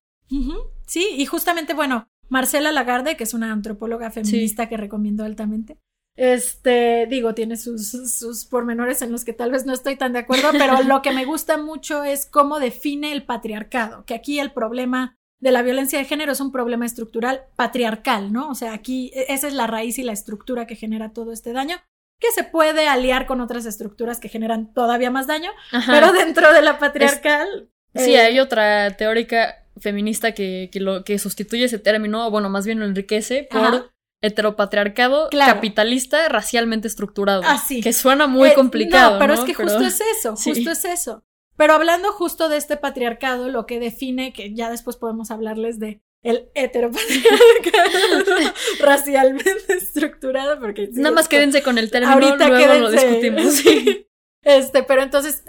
Sí, 0.85 1.05
y 1.17 1.25
justamente, 1.25 1.73
bueno, 1.73 2.07
Marcela 2.29 2.71
Lagarde, 2.71 3.17
que 3.17 3.25
es 3.25 3.33
una 3.33 3.51
antropóloga 3.51 4.09
feminista 4.09 4.69
que 4.69 4.77
recomiendo 4.77 5.25
altamente. 5.25 5.77
Este, 6.15 7.07
digo, 7.09 7.33
tiene 7.33 7.57
sus, 7.57 7.89
sus 7.89 8.45
pormenores 8.45 9.01
en 9.01 9.11
los 9.11 9.25
que 9.25 9.33
tal 9.33 9.51
vez 9.51 9.65
no 9.65 9.73
estoy 9.73 9.97
tan 9.97 10.13
de 10.13 10.19
acuerdo, 10.19 10.47
pero 10.53 10.81
lo 10.87 11.01
que 11.01 11.11
me 11.11 11.25
gusta 11.25 11.57
mucho 11.57 12.05
es 12.05 12.25
cómo 12.25 12.61
define 12.61 13.11
el 13.11 13.25
patriarcado, 13.25 14.05
que 14.05 14.13
aquí 14.13 14.39
el 14.39 14.53
problema 14.53 15.17
de 15.45 15.51
la 15.51 15.61
violencia 15.61 15.99
de 15.99 16.05
género 16.05 16.31
es 16.31 16.39
un 16.39 16.51
problema 16.51 16.87
estructural 16.87 17.43
patriarcal, 17.55 18.33
¿no? 18.33 18.49
O 18.49 18.55
sea, 18.55 18.73
aquí 18.73 19.11
e, 19.13 19.27
esa 19.31 19.47
es 19.47 19.53
la 19.53 19.67
raíz 19.67 19.99
y 19.99 20.03
la 20.03 20.11
estructura 20.11 20.65
que 20.65 20.75
genera 20.75 21.13
todo 21.13 21.31
este 21.31 21.53
daño, 21.53 21.77
que 22.19 22.31
se 22.31 22.43
puede 22.43 22.87
aliar 22.87 23.27
con 23.27 23.41
otras 23.41 23.67
estructuras 23.67 24.19
que 24.19 24.27
generan 24.27 24.73
todavía 24.73 25.11
más 25.11 25.27
daño, 25.27 25.51
pero 25.85 26.11
dentro 26.13 26.51
de 26.51 26.63
la 26.63 26.79
patriarcal... 26.79 27.69
sí, 27.93 28.15
eh, 28.15 28.21
hay 28.21 28.39
otra 28.39 28.97
teórica 28.97 29.67
feminista 29.77 30.31
que, 30.31 30.71
que, 30.71 30.79
lo, 30.79 31.03
que 31.03 31.19
sustituye 31.19 31.65
ese 31.65 31.77
término, 31.77 32.25
o 32.25 32.31
bueno, 32.31 32.49
más 32.49 32.65
bien 32.65 32.79
lo 32.79 32.85
enriquece 32.85 33.47
por... 33.51 33.93
heteropatriarcado 34.21 35.29
capitalista 35.29 36.27
racialmente 36.27 36.87
estructurado. 36.87 37.43
Así. 37.45 37.81
Ah, 37.81 37.83
que 37.83 37.93
suena 37.93 38.25
muy 38.25 38.49
eh, 38.49 38.53
complicado. 38.55 39.13
No, 39.13 39.19
pero 39.19 39.35
es 39.35 39.41
que 39.41 39.53
justo 39.53 39.85
es 39.85 40.01
eso, 40.17 40.35
justo 40.43 40.71
es 40.71 40.85
eso. 40.85 41.23
Pero 41.57 41.73
hablando 41.73 42.11
justo 42.11 42.49
de 42.49 42.57
este 42.57 42.77
patriarcado, 42.77 43.49
lo 43.49 43.65
que 43.65 43.79
define, 43.79 44.33
que 44.33 44.53
ya 44.53 44.69
después 44.69 44.97
podemos 44.97 45.31
hablarles 45.31 45.79
de 45.79 46.01
el 46.21 46.49
heteropatriarcado 46.55 48.53
racialmente 48.79 49.73
estructurado, 49.73 50.59
porque... 50.59 50.89
Nada 50.93 51.13
más 51.13 51.27
quédense 51.27 51.61
con 51.61 51.77
el 51.77 51.91
término, 51.91 52.13
Ahorita 52.13 52.49
luego 52.49 52.73
lo 52.75 52.91
discutimos. 52.91 53.63
Este, 54.47 54.83
pero 54.83 55.01
entonces 55.01 55.43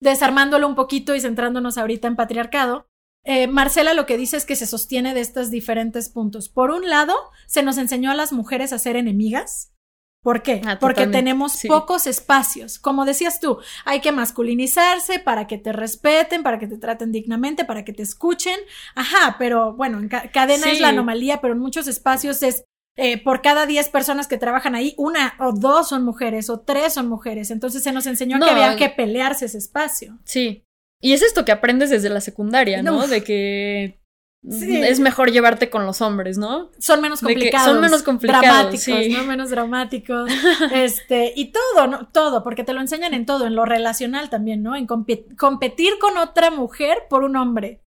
desarmándolo 0.00 0.66
un 0.66 0.74
poquito 0.74 1.14
y 1.14 1.20
centrándonos 1.20 1.76
ahorita 1.76 2.08
en 2.08 2.16
patriarcado, 2.16 2.88
eh, 3.24 3.46
Marcela 3.46 3.94
lo 3.94 4.04
que 4.04 4.16
dice 4.16 4.36
es 4.36 4.44
que 4.44 4.56
se 4.56 4.66
sostiene 4.66 5.14
de 5.14 5.20
estos 5.20 5.50
diferentes 5.50 6.08
puntos. 6.08 6.48
Por 6.48 6.70
un 6.70 6.88
lado, 6.88 7.14
se 7.46 7.62
nos 7.62 7.78
enseñó 7.78 8.10
a 8.10 8.14
las 8.14 8.32
mujeres 8.32 8.72
a 8.72 8.78
ser 8.78 8.96
enemigas. 8.96 9.71
¿Por 10.22 10.42
qué? 10.42 10.60
Ah, 10.64 10.78
Porque 10.80 11.06
tenemos 11.08 11.52
sí. 11.52 11.66
pocos 11.68 12.06
espacios. 12.06 12.78
Como 12.78 13.04
decías 13.04 13.40
tú, 13.40 13.58
hay 13.84 14.00
que 14.00 14.12
masculinizarse 14.12 15.18
para 15.18 15.46
que 15.46 15.58
te 15.58 15.72
respeten, 15.72 16.42
para 16.42 16.58
que 16.58 16.68
te 16.68 16.78
traten 16.78 17.10
dignamente, 17.10 17.64
para 17.64 17.84
que 17.84 17.92
te 17.92 18.02
escuchen. 18.02 18.54
Ajá, 18.94 19.36
pero 19.38 19.74
bueno, 19.74 19.98
en 19.98 20.08
ca- 20.08 20.30
cadena 20.32 20.70
es 20.70 20.80
la 20.80 20.88
anomalía, 20.90 21.40
pero 21.40 21.54
en 21.54 21.58
muchos 21.60 21.88
espacios 21.88 22.42
es 22.42 22.64
eh, 22.96 23.22
por 23.22 23.42
cada 23.42 23.66
10 23.66 23.88
personas 23.88 24.28
que 24.28 24.36
trabajan 24.38 24.74
ahí, 24.74 24.94
una 24.98 25.34
o 25.40 25.52
dos 25.52 25.88
son 25.88 26.04
mujeres 26.04 26.50
o 26.50 26.60
tres 26.60 26.92
son 26.94 27.08
mujeres. 27.08 27.50
Entonces 27.50 27.82
se 27.82 27.90
nos 27.90 28.06
enseñó 28.06 28.38
No, 28.38 28.44
que 28.46 28.52
había 28.52 28.76
que 28.76 28.90
pelearse 28.90 29.46
ese 29.46 29.58
espacio. 29.58 30.18
Sí. 30.24 30.64
Y 31.00 31.14
es 31.14 31.22
esto 31.22 31.44
que 31.44 31.50
aprendes 31.52 31.90
desde 31.90 32.10
la 32.10 32.20
secundaria, 32.20 32.80
¿no? 32.82 32.92
No. 32.92 33.06
De 33.08 33.24
que 33.24 33.98
Sí. 34.48 34.82
es 34.82 34.98
mejor 34.98 35.30
llevarte 35.30 35.70
con 35.70 35.86
los 35.86 36.00
hombres, 36.00 36.36
¿no? 36.36 36.70
son 36.78 37.00
menos 37.00 37.20
complicados. 37.20 37.70
son 37.70 37.80
menos 37.80 38.02
complicados, 38.02 38.44
Dramáticos, 38.44 38.82
sí. 38.82 39.08
¿no? 39.10 39.22
Menos 39.22 39.50
dramáticos. 39.50 40.30
este, 40.72 41.32
y 41.36 41.52
todo, 41.52 41.86
¿no? 41.86 42.08
Todo, 42.08 42.42
porque 42.42 42.64
te 42.64 42.72
lo 42.72 42.80
enseñan 42.80 43.14
en 43.14 43.24
todo, 43.24 43.46
en 43.46 43.54
lo 43.54 43.64
relacional 43.64 44.30
también, 44.30 44.62
¿no? 44.62 44.74
En 44.74 44.86
competir 44.86 45.98
con 46.00 46.18
otra 46.18 46.50
mujer 46.50 47.04
por 47.08 47.22
un 47.22 47.36
hombre. 47.36 47.82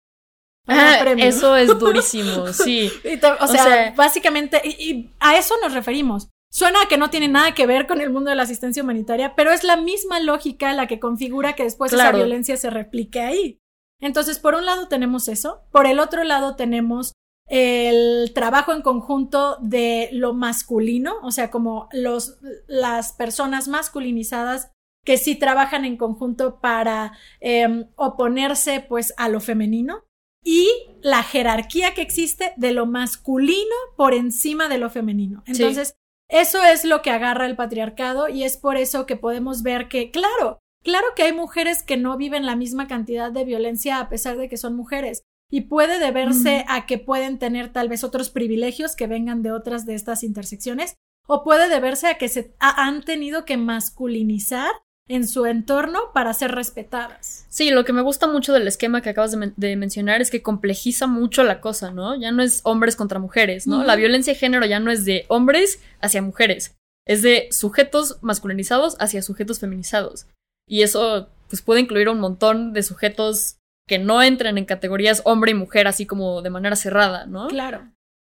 Ah, 0.67 1.03
eso 1.17 1.57
es 1.57 1.77
durísimo, 1.77 2.47
sí. 2.53 2.89
Te- 3.03 3.19
o, 3.25 3.35
o 3.43 3.47
sea, 3.47 3.93
básicamente, 3.95 4.61
y, 4.63 4.69
y 4.91 5.11
a 5.19 5.37
eso 5.37 5.55
nos 5.61 5.73
referimos. 5.73 6.29
Suena 6.51 6.83
a 6.83 6.87
que 6.87 6.97
no 6.97 7.09
tiene 7.09 7.27
nada 7.27 7.53
que 7.53 7.67
ver 7.67 7.85
con 7.85 7.99
el 7.99 8.09
mundo 8.11 8.29
de 8.29 8.37
la 8.37 8.43
asistencia 8.43 8.81
humanitaria, 8.81 9.35
pero 9.35 9.51
es 9.51 9.65
la 9.65 9.75
misma 9.75 10.21
lógica 10.21 10.71
la 10.71 10.87
que 10.87 11.01
configura 11.01 11.53
que 11.53 11.63
después 11.63 11.91
esa 11.91 12.13
violencia 12.13 12.55
se 12.55 12.69
replique 12.69 13.19
ahí. 13.19 13.59
Entonces, 13.99 14.39
por 14.39 14.55
un 14.55 14.65
lado 14.65 14.87
tenemos 14.87 15.27
eso, 15.27 15.63
por 15.71 15.87
el 15.87 15.99
otro 15.99 16.23
lado 16.23 16.55
tenemos 16.55 17.13
el 17.47 18.33
trabajo 18.33 18.73
en 18.73 18.81
conjunto 18.81 19.57
de 19.61 20.09
lo 20.11 20.33
masculino, 20.33 21.15
o 21.21 21.31
sea, 21.31 21.51
como 21.51 21.87
los, 21.91 22.39
las 22.67 23.13
personas 23.13 23.67
masculinizadas 23.67 24.71
que 25.05 25.17
sí 25.17 25.35
trabajan 25.35 25.85
en 25.85 25.97
conjunto 25.97 26.59
para 26.59 27.13
eh, 27.39 27.85
oponerse 27.95 28.83
pues 28.87 29.13
a 29.17 29.29
lo 29.29 29.39
femenino 29.39 30.03
y 30.43 30.67
la 31.01 31.23
jerarquía 31.23 31.93
que 31.93 32.01
existe 32.01 32.53
de 32.57 32.71
lo 32.71 32.87
masculino 32.87 33.75
por 33.95 34.13
encima 34.13 34.67
de 34.67 34.79
lo 34.79 34.89
femenino. 34.89 35.43
Sí. 35.45 35.53
Entonces, 35.53 35.95
eso 36.27 36.63
es 36.63 36.85
lo 36.85 37.03
que 37.03 37.11
agarra 37.11 37.45
el 37.45 37.55
patriarcado 37.55 38.29
y 38.29 38.43
es 38.43 38.57
por 38.57 38.77
eso 38.77 39.05
que 39.05 39.15
podemos 39.15 39.61
ver 39.61 39.87
que, 39.87 40.09
claro, 40.09 40.59
claro 40.85 41.07
que 41.15 41.23
hay 41.23 41.33
mujeres 41.33 41.83
que 41.83 41.97
no 41.97 42.15
viven 42.15 42.45
la 42.45 42.55
misma 42.55 42.87
cantidad 42.87 43.31
de 43.31 43.43
violencia 43.43 43.99
a 43.99 44.07
pesar 44.07 44.37
de 44.37 44.47
que 44.47 44.55
son 44.57 44.75
mujeres. 44.75 45.23
Y 45.51 45.61
puede 45.61 45.99
deberse 45.99 46.65
a 46.67 46.85
que 46.85 46.97
pueden 46.97 47.37
tener 47.37 47.71
tal 47.71 47.87
vez 47.89 48.03
otros 48.03 48.29
privilegios 48.29 48.95
que 48.95 49.05
vengan 49.07 49.43
de 49.43 49.51
otras 49.51 49.85
de 49.85 49.93
estas 49.93 50.23
intersecciones, 50.23 50.95
o 51.27 51.43
puede 51.43 51.69
deberse 51.69 52.07
a 52.07 52.17
que 52.17 52.29
se 52.29 52.55
ha- 52.59 52.85
han 52.87 53.03
tenido 53.03 53.45
que 53.45 53.57
masculinizar 53.57 54.71
en 55.07 55.27
su 55.27 55.45
entorno 55.45 55.99
para 56.15 56.33
ser 56.33 56.51
respetadas. 56.51 57.45
Sí, 57.49 57.69
lo 57.69 57.85
que 57.85 57.93
me 57.93 58.01
gusta 58.01 58.27
mucho 58.27 58.53
del 58.53 58.67
esquema 58.67 59.01
que 59.01 59.09
acabas 59.11 59.31
de, 59.31 59.37
men- 59.37 59.53
de 59.55 59.75
mencionar 59.75 60.19
es 60.21 60.31
que 60.31 60.41
complejiza 60.41 61.05
mucho 61.05 61.43
la 61.43 61.61
cosa, 61.61 61.91
¿no? 61.91 62.15
Ya 62.19 62.31
no 62.31 62.41
es 62.41 62.61
hombres 62.63 62.95
contra 62.95 63.19
mujeres, 63.19 63.67
¿no? 63.67 63.83
La 63.83 63.95
violencia 63.95 64.33
de 64.33 64.39
género 64.39 64.65
ya 64.65 64.79
no 64.79 64.89
es 64.89 65.05
de 65.05 65.25
hombres 65.27 65.79
hacia 66.01 66.23
mujeres, 66.23 66.75
es 67.07 67.21
de 67.21 67.47
sujetos 67.51 68.17
masculinizados 68.23 68.97
hacia 68.99 69.21
sujetos 69.21 69.59
feminizados. 69.59 70.25
Y 70.67 70.81
eso, 70.83 71.29
pues, 71.49 71.61
puede 71.61 71.81
incluir 71.81 72.09
un 72.09 72.19
montón 72.19 72.73
de 72.73 72.83
sujetos 72.83 73.57
que 73.87 73.99
no 73.99 74.21
entran 74.23 74.57
en 74.57 74.65
categorías 74.65 75.21
hombre 75.25 75.51
y 75.51 75.55
mujer 75.55 75.87
así 75.87 76.05
como 76.05 76.41
de 76.41 76.49
manera 76.49 76.75
cerrada, 76.75 77.25
¿no? 77.27 77.47
Claro. 77.47 77.91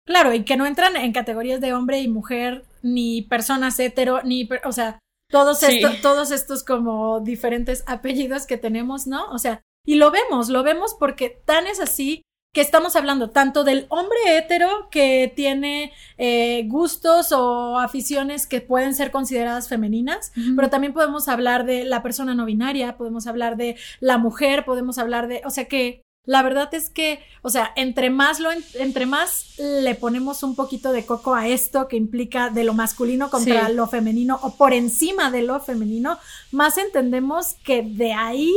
Claro, 0.08 0.34
y 0.34 0.44
que 0.44 0.58
no 0.58 0.66
entran 0.66 0.96
en 0.96 1.14
categorías 1.14 1.62
de 1.62 1.74
hombre 1.74 2.00
y 2.00 2.08
mujer, 2.08 2.64
ni 2.84 3.22
personas 3.24 3.80
hetero, 3.80 4.22
ni, 4.24 4.46
per- 4.46 4.62
o 4.66 4.72
sea, 4.72 5.00
todos, 5.32 5.60
Sí. 5.60 5.78
esto- 5.84 6.02
todos 6.02 6.32
estos 6.32 6.64
como 6.64 7.20
diferentes 7.20 7.84
apellidos 7.88 8.46
que 8.46 8.58
tenemos, 8.58 9.08
¿no? 9.08 9.30
O 9.32 9.40
sea, 9.40 9.62
y 9.86 9.96
lo 9.96 10.12
vemos, 10.12 10.50
lo 10.50 10.64
vemos 10.64 10.96
porque 11.00 11.30
tan 11.46 11.66
es 11.68 11.80
así 11.80 12.22
que 12.56 12.62
estamos 12.62 12.96
hablando 12.96 13.32
tanto 13.32 13.66
del 13.66 13.86
hombre 13.90 14.18
hetero 14.30 14.88
que 14.90 15.30
tiene 15.36 15.92
eh, 16.18 16.64
gustos 16.68 17.34
o 17.34 17.78
aficiones 17.78 18.48
que 18.48 18.62
pueden 18.62 18.96
ser 18.96 19.12
consideradas 19.12 19.68
femeninas, 19.68 20.32
pero 20.56 20.70
también 20.70 20.94
podemos 20.94 21.28
hablar 21.28 21.66
de 21.66 21.84
la 21.84 22.02
persona 22.02 22.34
no 22.34 22.46
binaria, 22.46 22.96
podemos 22.96 23.28
hablar 23.28 23.58
de 23.58 23.76
la 24.00 24.18
mujer, 24.18 24.64
podemos 24.64 24.98
hablar 24.98 25.28
de, 25.28 25.42
o 25.44 25.50
sea 25.50 25.66
que 25.66 26.02
la 26.24 26.44
verdad 26.44 26.74
es 26.74 26.90
que, 26.90 27.20
o 27.42 27.50
sea, 27.50 27.74
entre 27.76 28.10
más 28.10 28.40
lo 28.40 28.50
entre 28.76 29.06
más 29.06 29.60
le 29.60 29.94
ponemos 29.94 30.42
un 30.42 30.56
poquito 30.56 30.94
de 30.94 31.06
coco 31.06 31.36
a 31.36 31.50
esto 31.50 31.90
que 31.90 31.98
implica 31.98 32.50
de 32.50 32.64
lo 32.64 32.74
masculino 32.74 33.30
contra 33.30 33.68
Sí. 33.68 33.74
lo 33.74 33.86
femenino 33.88 34.40
o 34.42 34.56
por 34.56 34.72
encima 34.74 35.30
de 35.30 35.42
lo 35.42 35.60
femenino, 35.60 36.18
más 36.54 36.78
entendemos 36.78 37.56
que 37.66 37.84
de 37.84 38.14
ahí 38.14 38.56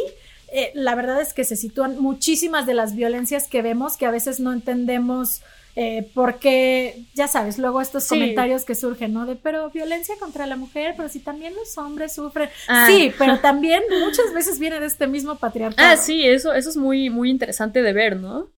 eh, 0.53 0.71
la 0.75 0.95
verdad 0.95 1.21
es 1.21 1.33
que 1.35 1.45
se 1.45 1.57
sitúan 1.57 2.01
muchísimas 2.01 2.67
de 2.67 2.75
las 2.75 2.95
violencias 2.95 3.47
que 3.49 3.63
vemos 3.63 3.97
que 3.97 4.07
a 4.07 4.11
veces 4.11 4.41
no 4.41 4.53
entendemos 4.53 5.43
eh, 5.81 6.11
porque, 6.13 7.05
ya 7.15 7.29
sabes, 7.29 7.57
luego 7.57 7.81
estos 7.81 8.03
Sí. 8.03 8.09
comentarios 8.17 8.65
que 8.65 8.75
surgen, 8.75 9.13
¿no? 9.13 9.27
De, 9.27 9.37
pero 9.37 9.71
violencia 9.71 10.17
contra 10.19 10.45
la 10.47 10.57
mujer, 10.57 10.95
pero 10.97 11.09
si 11.09 11.21
también 11.21 11.55
los 11.55 11.79
hombres 11.79 12.15
sufren. 12.15 12.49
Ah. 12.67 12.87
Sí, 12.89 13.13
pero 13.17 13.39
también 13.39 13.85
muchas 14.05 14.33
veces 14.35 14.59
viene 14.59 14.81
de 14.81 14.87
este 14.87 15.07
mismo 15.07 15.37
patriarcado. 15.37 15.89
Ah, 15.89 15.97
sí, 15.97 16.27
eso, 16.27 16.53
eso 16.53 16.69
es 16.71 16.77
muy, 16.77 17.11
muy 17.11 17.31
interesante 17.31 17.83
de 17.83 17.93
ver, 17.93 18.17
¿no? 18.17 18.49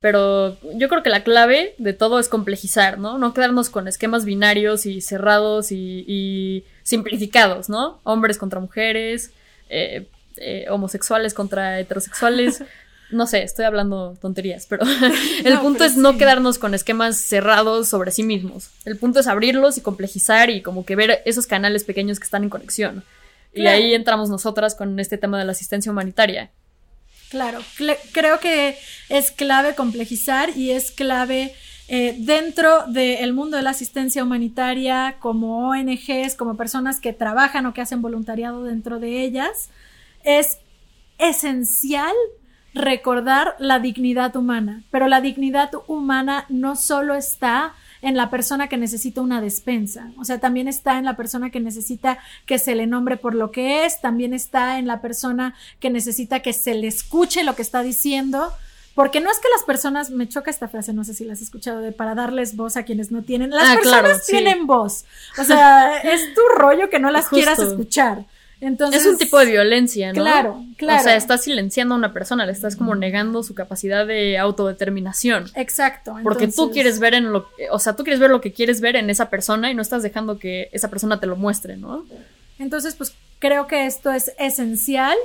Pero 0.00 0.56
yo 0.76 0.88
creo 0.88 1.02
que 1.02 1.10
la 1.10 1.24
clave 1.24 1.74
de 1.78 1.92
todo 1.94 2.20
es 2.20 2.28
complejizar, 2.28 3.00
¿no? 3.00 3.18
No 3.18 3.34
quedarnos 3.34 3.70
con 3.70 3.88
esquemas 3.88 4.24
binarios 4.24 4.86
y 4.86 5.00
cerrados 5.00 5.72
y, 5.72 6.04
y 6.06 6.64
simplificados, 6.84 7.68
¿no? 7.68 7.98
Hombres 8.04 8.38
contra 8.38 8.60
mujeres, 8.60 9.32
eh, 9.68 10.06
eh, 10.40 10.66
homosexuales 10.70 11.34
contra 11.34 11.80
heterosexuales. 11.80 12.62
No 13.10 13.26
sé, 13.26 13.42
estoy 13.42 13.64
hablando 13.64 14.18
tonterías, 14.20 14.66
pero 14.66 14.84
el 15.44 15.54
No, 15.54 15.62
punto 15.62 15.78
pero 15.78 15.90
es 15.90 15.96
no 15.96 16.18
quedarnos 16.18 16.58
con 16.58 16.74
esquemas 16.74 17.16
cerrados 17.16 17.88
sobre 17.88 18.10
sí 18.10 18.22
mismos. 18.22 18.68
El 18.84 18.98
punto 18.98 19.20
es 19.20 19.26
abrirlos 19.26 19.78
y 19.78 19.80
complejizar 19.80 20.50
y 20.50 20.60
como 20.60 20.84
que 20.84 20.94
ver 20.94 21.22
esos 21.24 21.46
canales 21.46 21.84
pequeños 21.84 22.18
que 22.18 22.24
están 22.24 22.42
en 22.42 22.50
conexión. 22.50 23.04
Y 23.54 23.66
ahí 23.66 23.94
entramos 23.94 24.28
nosotras 24.28 24.74
con 24.74 25.00
este 25.00 25.16
tema 25.16 25.38
de 25.38 25.46
la 25.46 25.52
asistencia 25.52 25.90
humanitaria. 25.90 26.50
Claro, 27.30 27.60
creo 28.12 28.40
que 28.40 28.76
es 29.08 29.30
clave 29.30 29.74
complejizar 29.74 30.54
y 30.56 30.72
es 30.72 30.90
clave 30.90 31.54
eh, 31.88 32.14
dentro 32.18 32.86
del 32.86 33.32
mundo 33.32 33.56
de 33.56 33.62
la 33.62 33.70
asistencia 33.70 34.22
humanitaria, 34.22 35.16
como 35.20 35.70
ONGs, 35.70 36.34
como 36.36 36.56
personas 36.56 37.00
que 37.00 37.14
trabajan 37.14 37.64
o 37.64 37.72
que 37.72 37.80
hacen 37.80 38.02
voluntariado 38.02 38.64
dentro 38.64 38.98
de 38.98 39.22
ellas, 39.22 39.70
es 40.28 40.58
esencial 41.18 42.14
recordar 42.74 43.56
la 43.58 43.78
dignidad 43.78 44.36
humana, 44.36 44.82
pero 44.90 45.08
la 45.08 45.20
dignidad 45.20 45.70
humana 45.86 46.44
no 46.50 46.76
solo 46.76 47.14
está 47.14 47.72
en 48.02 48.14
la 48.16 48.30
persona 48.30 48.68
que 48.68 48.76
necesita 48.76 49.22
una 49.22 49.40
despensa, 49.40 50.12
o 50.18 50.24
sea, 50.24 50.38
también 50.38 50.68
está 50.68 50.98
en 50.98 51.04
la 51.06 51.16
persona 51.16 51.50
que 51.50 51.60
necesita 51.60 52.18
que 52.46 52.58
se 52.58 52.74
le 52.76 52.86
nombre 52.86 53.16
por 53.16 53.34
lo 53.34 53.50
que 53.50 53.84
es, 53.86 54.00
también 54.00 54.34
está 54.34 54.78
en 54.78 54.86
la 54.86 55.00
persona 55.00 55.54
que 55.80 55.90
necesita 55.90 56.40
que 56.40 56.52
se 56.52 56.74
le 56.74 56.86
escuche 56.86 57.42
lo 57.42 57.56
que 57.56 57.62
está 57.62 57.82
diciendo, 57.82 58.52
porque 58.94 59.20
no 59.20 59.30
es 59.30 59.38
que 59.38 59.48
las 59.56 59.64
personas, 59.64 60.10
me 60.10 60.28
choca 60.28 60.50
esta 60.50 60.68
frase, 60.68 60.92
no 60.92 61.02
sé 61.04 61.14
si 61.14 61.24
la 61.24 61.32
has 61.32 61.40
escuchado, 61.42 61.80
de 61.80 61.90
para 61.92 62.14
darles 62.14 62.54
voz 62.54 62.76
a 62.76 62.84
quienes 62.84 63.10
no 63.10 63.22
tienen, 63.22 63.50
las 63.50 63.70
Ah, 63.70 63.74
personas 63.76 64.02
claro, 64.02 64.18
sí. 64.22 64.32
tienen 64.32 64.66
voz, 64.68 65.04
o 65.38 65.44
sea, 65.44 65.96
es 66.02 66.34
tu 66.34 66.42
rollo 66.58 66.90
que 66.90 67.00
no 67.00 67.10
las 67.10 67.24
Justo. 67.28 67.36
quieras 67.36 67.58
escuchar. 67.58 68.26
Entonces, 68.60 69.02
es 69.02 69.06
un 69.06 69.18
tipo 69.18 69.38
de 69.38 69.46
violencia, 69.46 70.08
¿no? 70.12 70.20
Claro, 70.20 70.64
claro. 70.76 71.00
O 71.00 71.04
sea, 71.04 71.16
estás 71.16 71.44
silenciando 71.44 71.94
a 71.94 71.98
una 71.98 72.12
persona, 72.12 72.44
le 72.44 72.52
estás 72.52 72.74
como 72.74 72.94
negando 72.96 73.42
su 73.44 73.54
capacidad 73.54 74.04
de 74.04 74.36
autodeterminación. 74.36 75.46
Exacto. 75.54 76.16
Porque 76.24 76.48
tú 76.48 76.70
quieres 76.72 76.98
ver 76.98 77.14
en 77.14 77.32
lo 77.32 77.48
o 77.70 77.78
sea, 77.78 77.94
tú 77.94 78.02
quieres 78.02 78.18
ver 78.20 78.30
lo 78.30 78.40
que 78.40 78.52
quieres 78.52 78.80
ver 78.80 78.96
en 78.96 79.10
esa 79.10 79.30
persona 79.30 79.70
y 79.70 79.74
no 79.74 79.82
estás 79.82 80.02
dejando 80.02 80.38
que 80.38 80.68
esa 80.72 80.90
persona 80.90 81.20
te 81.20 81.26
lo 81.26 81.36
muestre, 81.36 81.76
¿no? 81.76 82.04
Entonces, 82.58 82.96
pues 82.96 83.14
creo 83.38 83.68
que 83.68 83.86
esto 83.86 84.10
es 84.10 84.32
esencial 84.38 85.16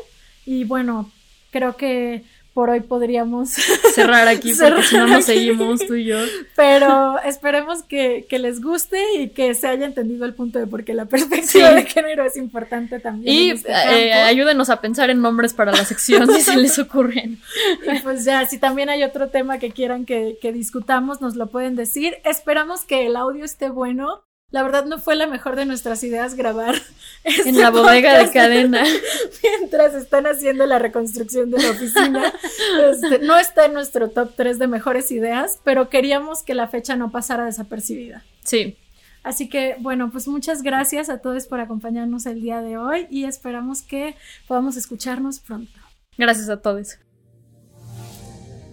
y 0.45 0.65
bueno, 0.65 1.11
creo 1.51 1.75
que 1.75 2.23
por 2.53 2.69
hoy 2.69 2.81
podríamos, 2.81 3.49
Cerrar 3.95 4.27
aquí 4.27 4.53
Cerrar 4.53 4.75
porque 4.75 4.87
si 4.89 4.97
no 4.97 5.07
nos 5.07 5.25
seguimos 5.25 5.79
tú 5.87 5.95
y 5.95 6.05
yo. 6.05 6.17
pero 6.55 7.19
esperemos 7.23 7.83
que, 7.83 8.25
que 8.29 8.37
les 8.39 8.61
guste 8.61 8.99
y 9.19 9.29
que 9.29 9.53
se 9.55 9.67
haya 9.67 9.85
entendido 9.85 10.25
el 10.25 10.33
punto 10.33 10.59
de 10.59 10.67
por 10.67 10.83
qué 10.83 10.93
la 10.93 11.05
perspectiva 11.05 11.69
Sí. 11.69 11.75
de 11.75 11.83
género 11.85 12.23
es 12.25 12.37
importante 12.37 12.99
también. 12.99 13.33
Y 13.35 13.49
este 13.51 13.71
eh, 13.71 14.13
ayúdenos 14.13 14.69
a 14.69 14.81
pensar 14.81 15.09
en 15.09 15.21
nombres 15.21 15.53
para 15.53 15.71
la 15.71 15.83
sección 15.85 16.31
si 16.31 16.41
se 16.41 16.57
les 16.57 16.77
ocurren. 16.79 17.39
Y 17.95 17.99
pues 17.99 18.23
ya, 18.25 18.45
si 18.47 18.57
también 18.59 18.89
hay 18.89 19.03
otro 19.03 19.29
tema 19.29 19.57
que 19.57 19.71
quieran 19.71 20.05
que, 20.05 20.37
que 20.41 20.53
discutamos, 20.53 21.21
nos 21.21 21.35
lo 21.35 21.47
pueden 21.47 21.75
decir. 21.75 22.17
Esperamos 22.23 22.81
que 22.85 23.05
el 23.07 23.15
audio 23.15 23.45
esté 23.45 23.69
bueno. 23.69 24.23
La 24.53 24.61
verdad 24.61 24.85
no 24.85 24.99
fue 24.99 25.15
la 25.15 25.25
mejor 25.25 25.55
de 25.55 25.65
nuestras 25.65 26.03
ideas 26.03 26.35
grabar 26.35 26.75
en 27.23 27.59
la 27.59 27.71
bodega 27.71 28.19
de 28.19 28.31
cadena 28.31 28.83
mientras 29.43 29.95
están 29.95 30.27
haciendo 30.27 30.67
la 30.67 30.77
reconstrucción 30.77 31.49
de 31.49 31.61
la 31.61 31.71
oficina. 31.71 32.33
Este, 32.91 33.19
no 33.19 33.37
está 33.37 33.65
en 33.65 33.73
nuestro 33.73 34.09
top 34.09 34.33
3 34.35 34.59
de 34.59 34.67
mejores 34.67 35.11
ideas, 35.11 35.59
pero 35.63 35.89
queríamos 35.89 36.43
que 36.43 36.53
la 36.53 36.67
fecha 36.67 36.95
no 36.95 37.11
pasara 37.11 37.45
desapercibida. 37.45 38.23
Sí. 38.43 38.77
Así 39.23 39.49
que 39.49 39.75
bueno, 39.79 40.11
pues 40.11 40.27
muchas 40.27 40.61
gracias 40.61 41.09
a 41.09 41.17
todos 41.17 41.47
por 41.47 41.59
acompañarnos 41.59 42.25
el 42.25 42.41
día 42.41 42.61
de 42.61 42.77
hoy 42.77 43.07
y 43.09 43.25
esperamos 43.25 43.81
que 43.81 44.15
podamos 44.47 44.77
escucharnos 44.77 45.39
pronto. 45.39 45.79
Gracias 46.17 46.49
a 46.49 46.61
todos. 46.61 46.99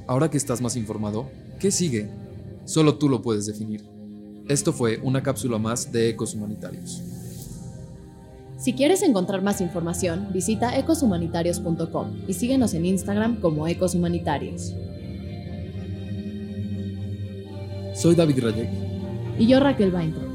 Ahora 0.07 0.31
que 0.31 0.37
estás 0.37 0.61
más 0.61 0.77
informado, 0.77 1.31
¿qué 1.59 1.71
sigue? 1.71 2.11
Solo 2.67 2.97
tú 2.99 3.09
lo 3.09 3.23
puedes 3.23 3.47
definir. 3.47 3.90
Esto 4.51 4.73
fue 4.73 4.99
una 5.05 5.23
cápsula 5.23 5.59
más 5.59 5.93
de 5.93 6.09
Ecos 6.09 6.35
Humanitarios. 6.35 7.01
Si 8.59 8.73
quieres 8.73 9.01
encontrar 9.03 9.43
más 9.43 9.61
información, 9.61 10.27
visita 10.33 10.77
ecoshumanitarios.com 10.77 12.23
y 12.27 12.33
síguenos 12.33 12.75
en 12.75 12.85
Instagram 12.85 13.41
como 13.41 13.69
Ecos 13.69 13.95
Humanitarios. 13.95 14.75
Soy 17.95 18.17
David 18.17 18.43
Rayek. 18.43 18.71
Y 19.39 19.47
yo 19.47 19.61
Raquel 19.61 19.95
Weintraub. 19.95 20.30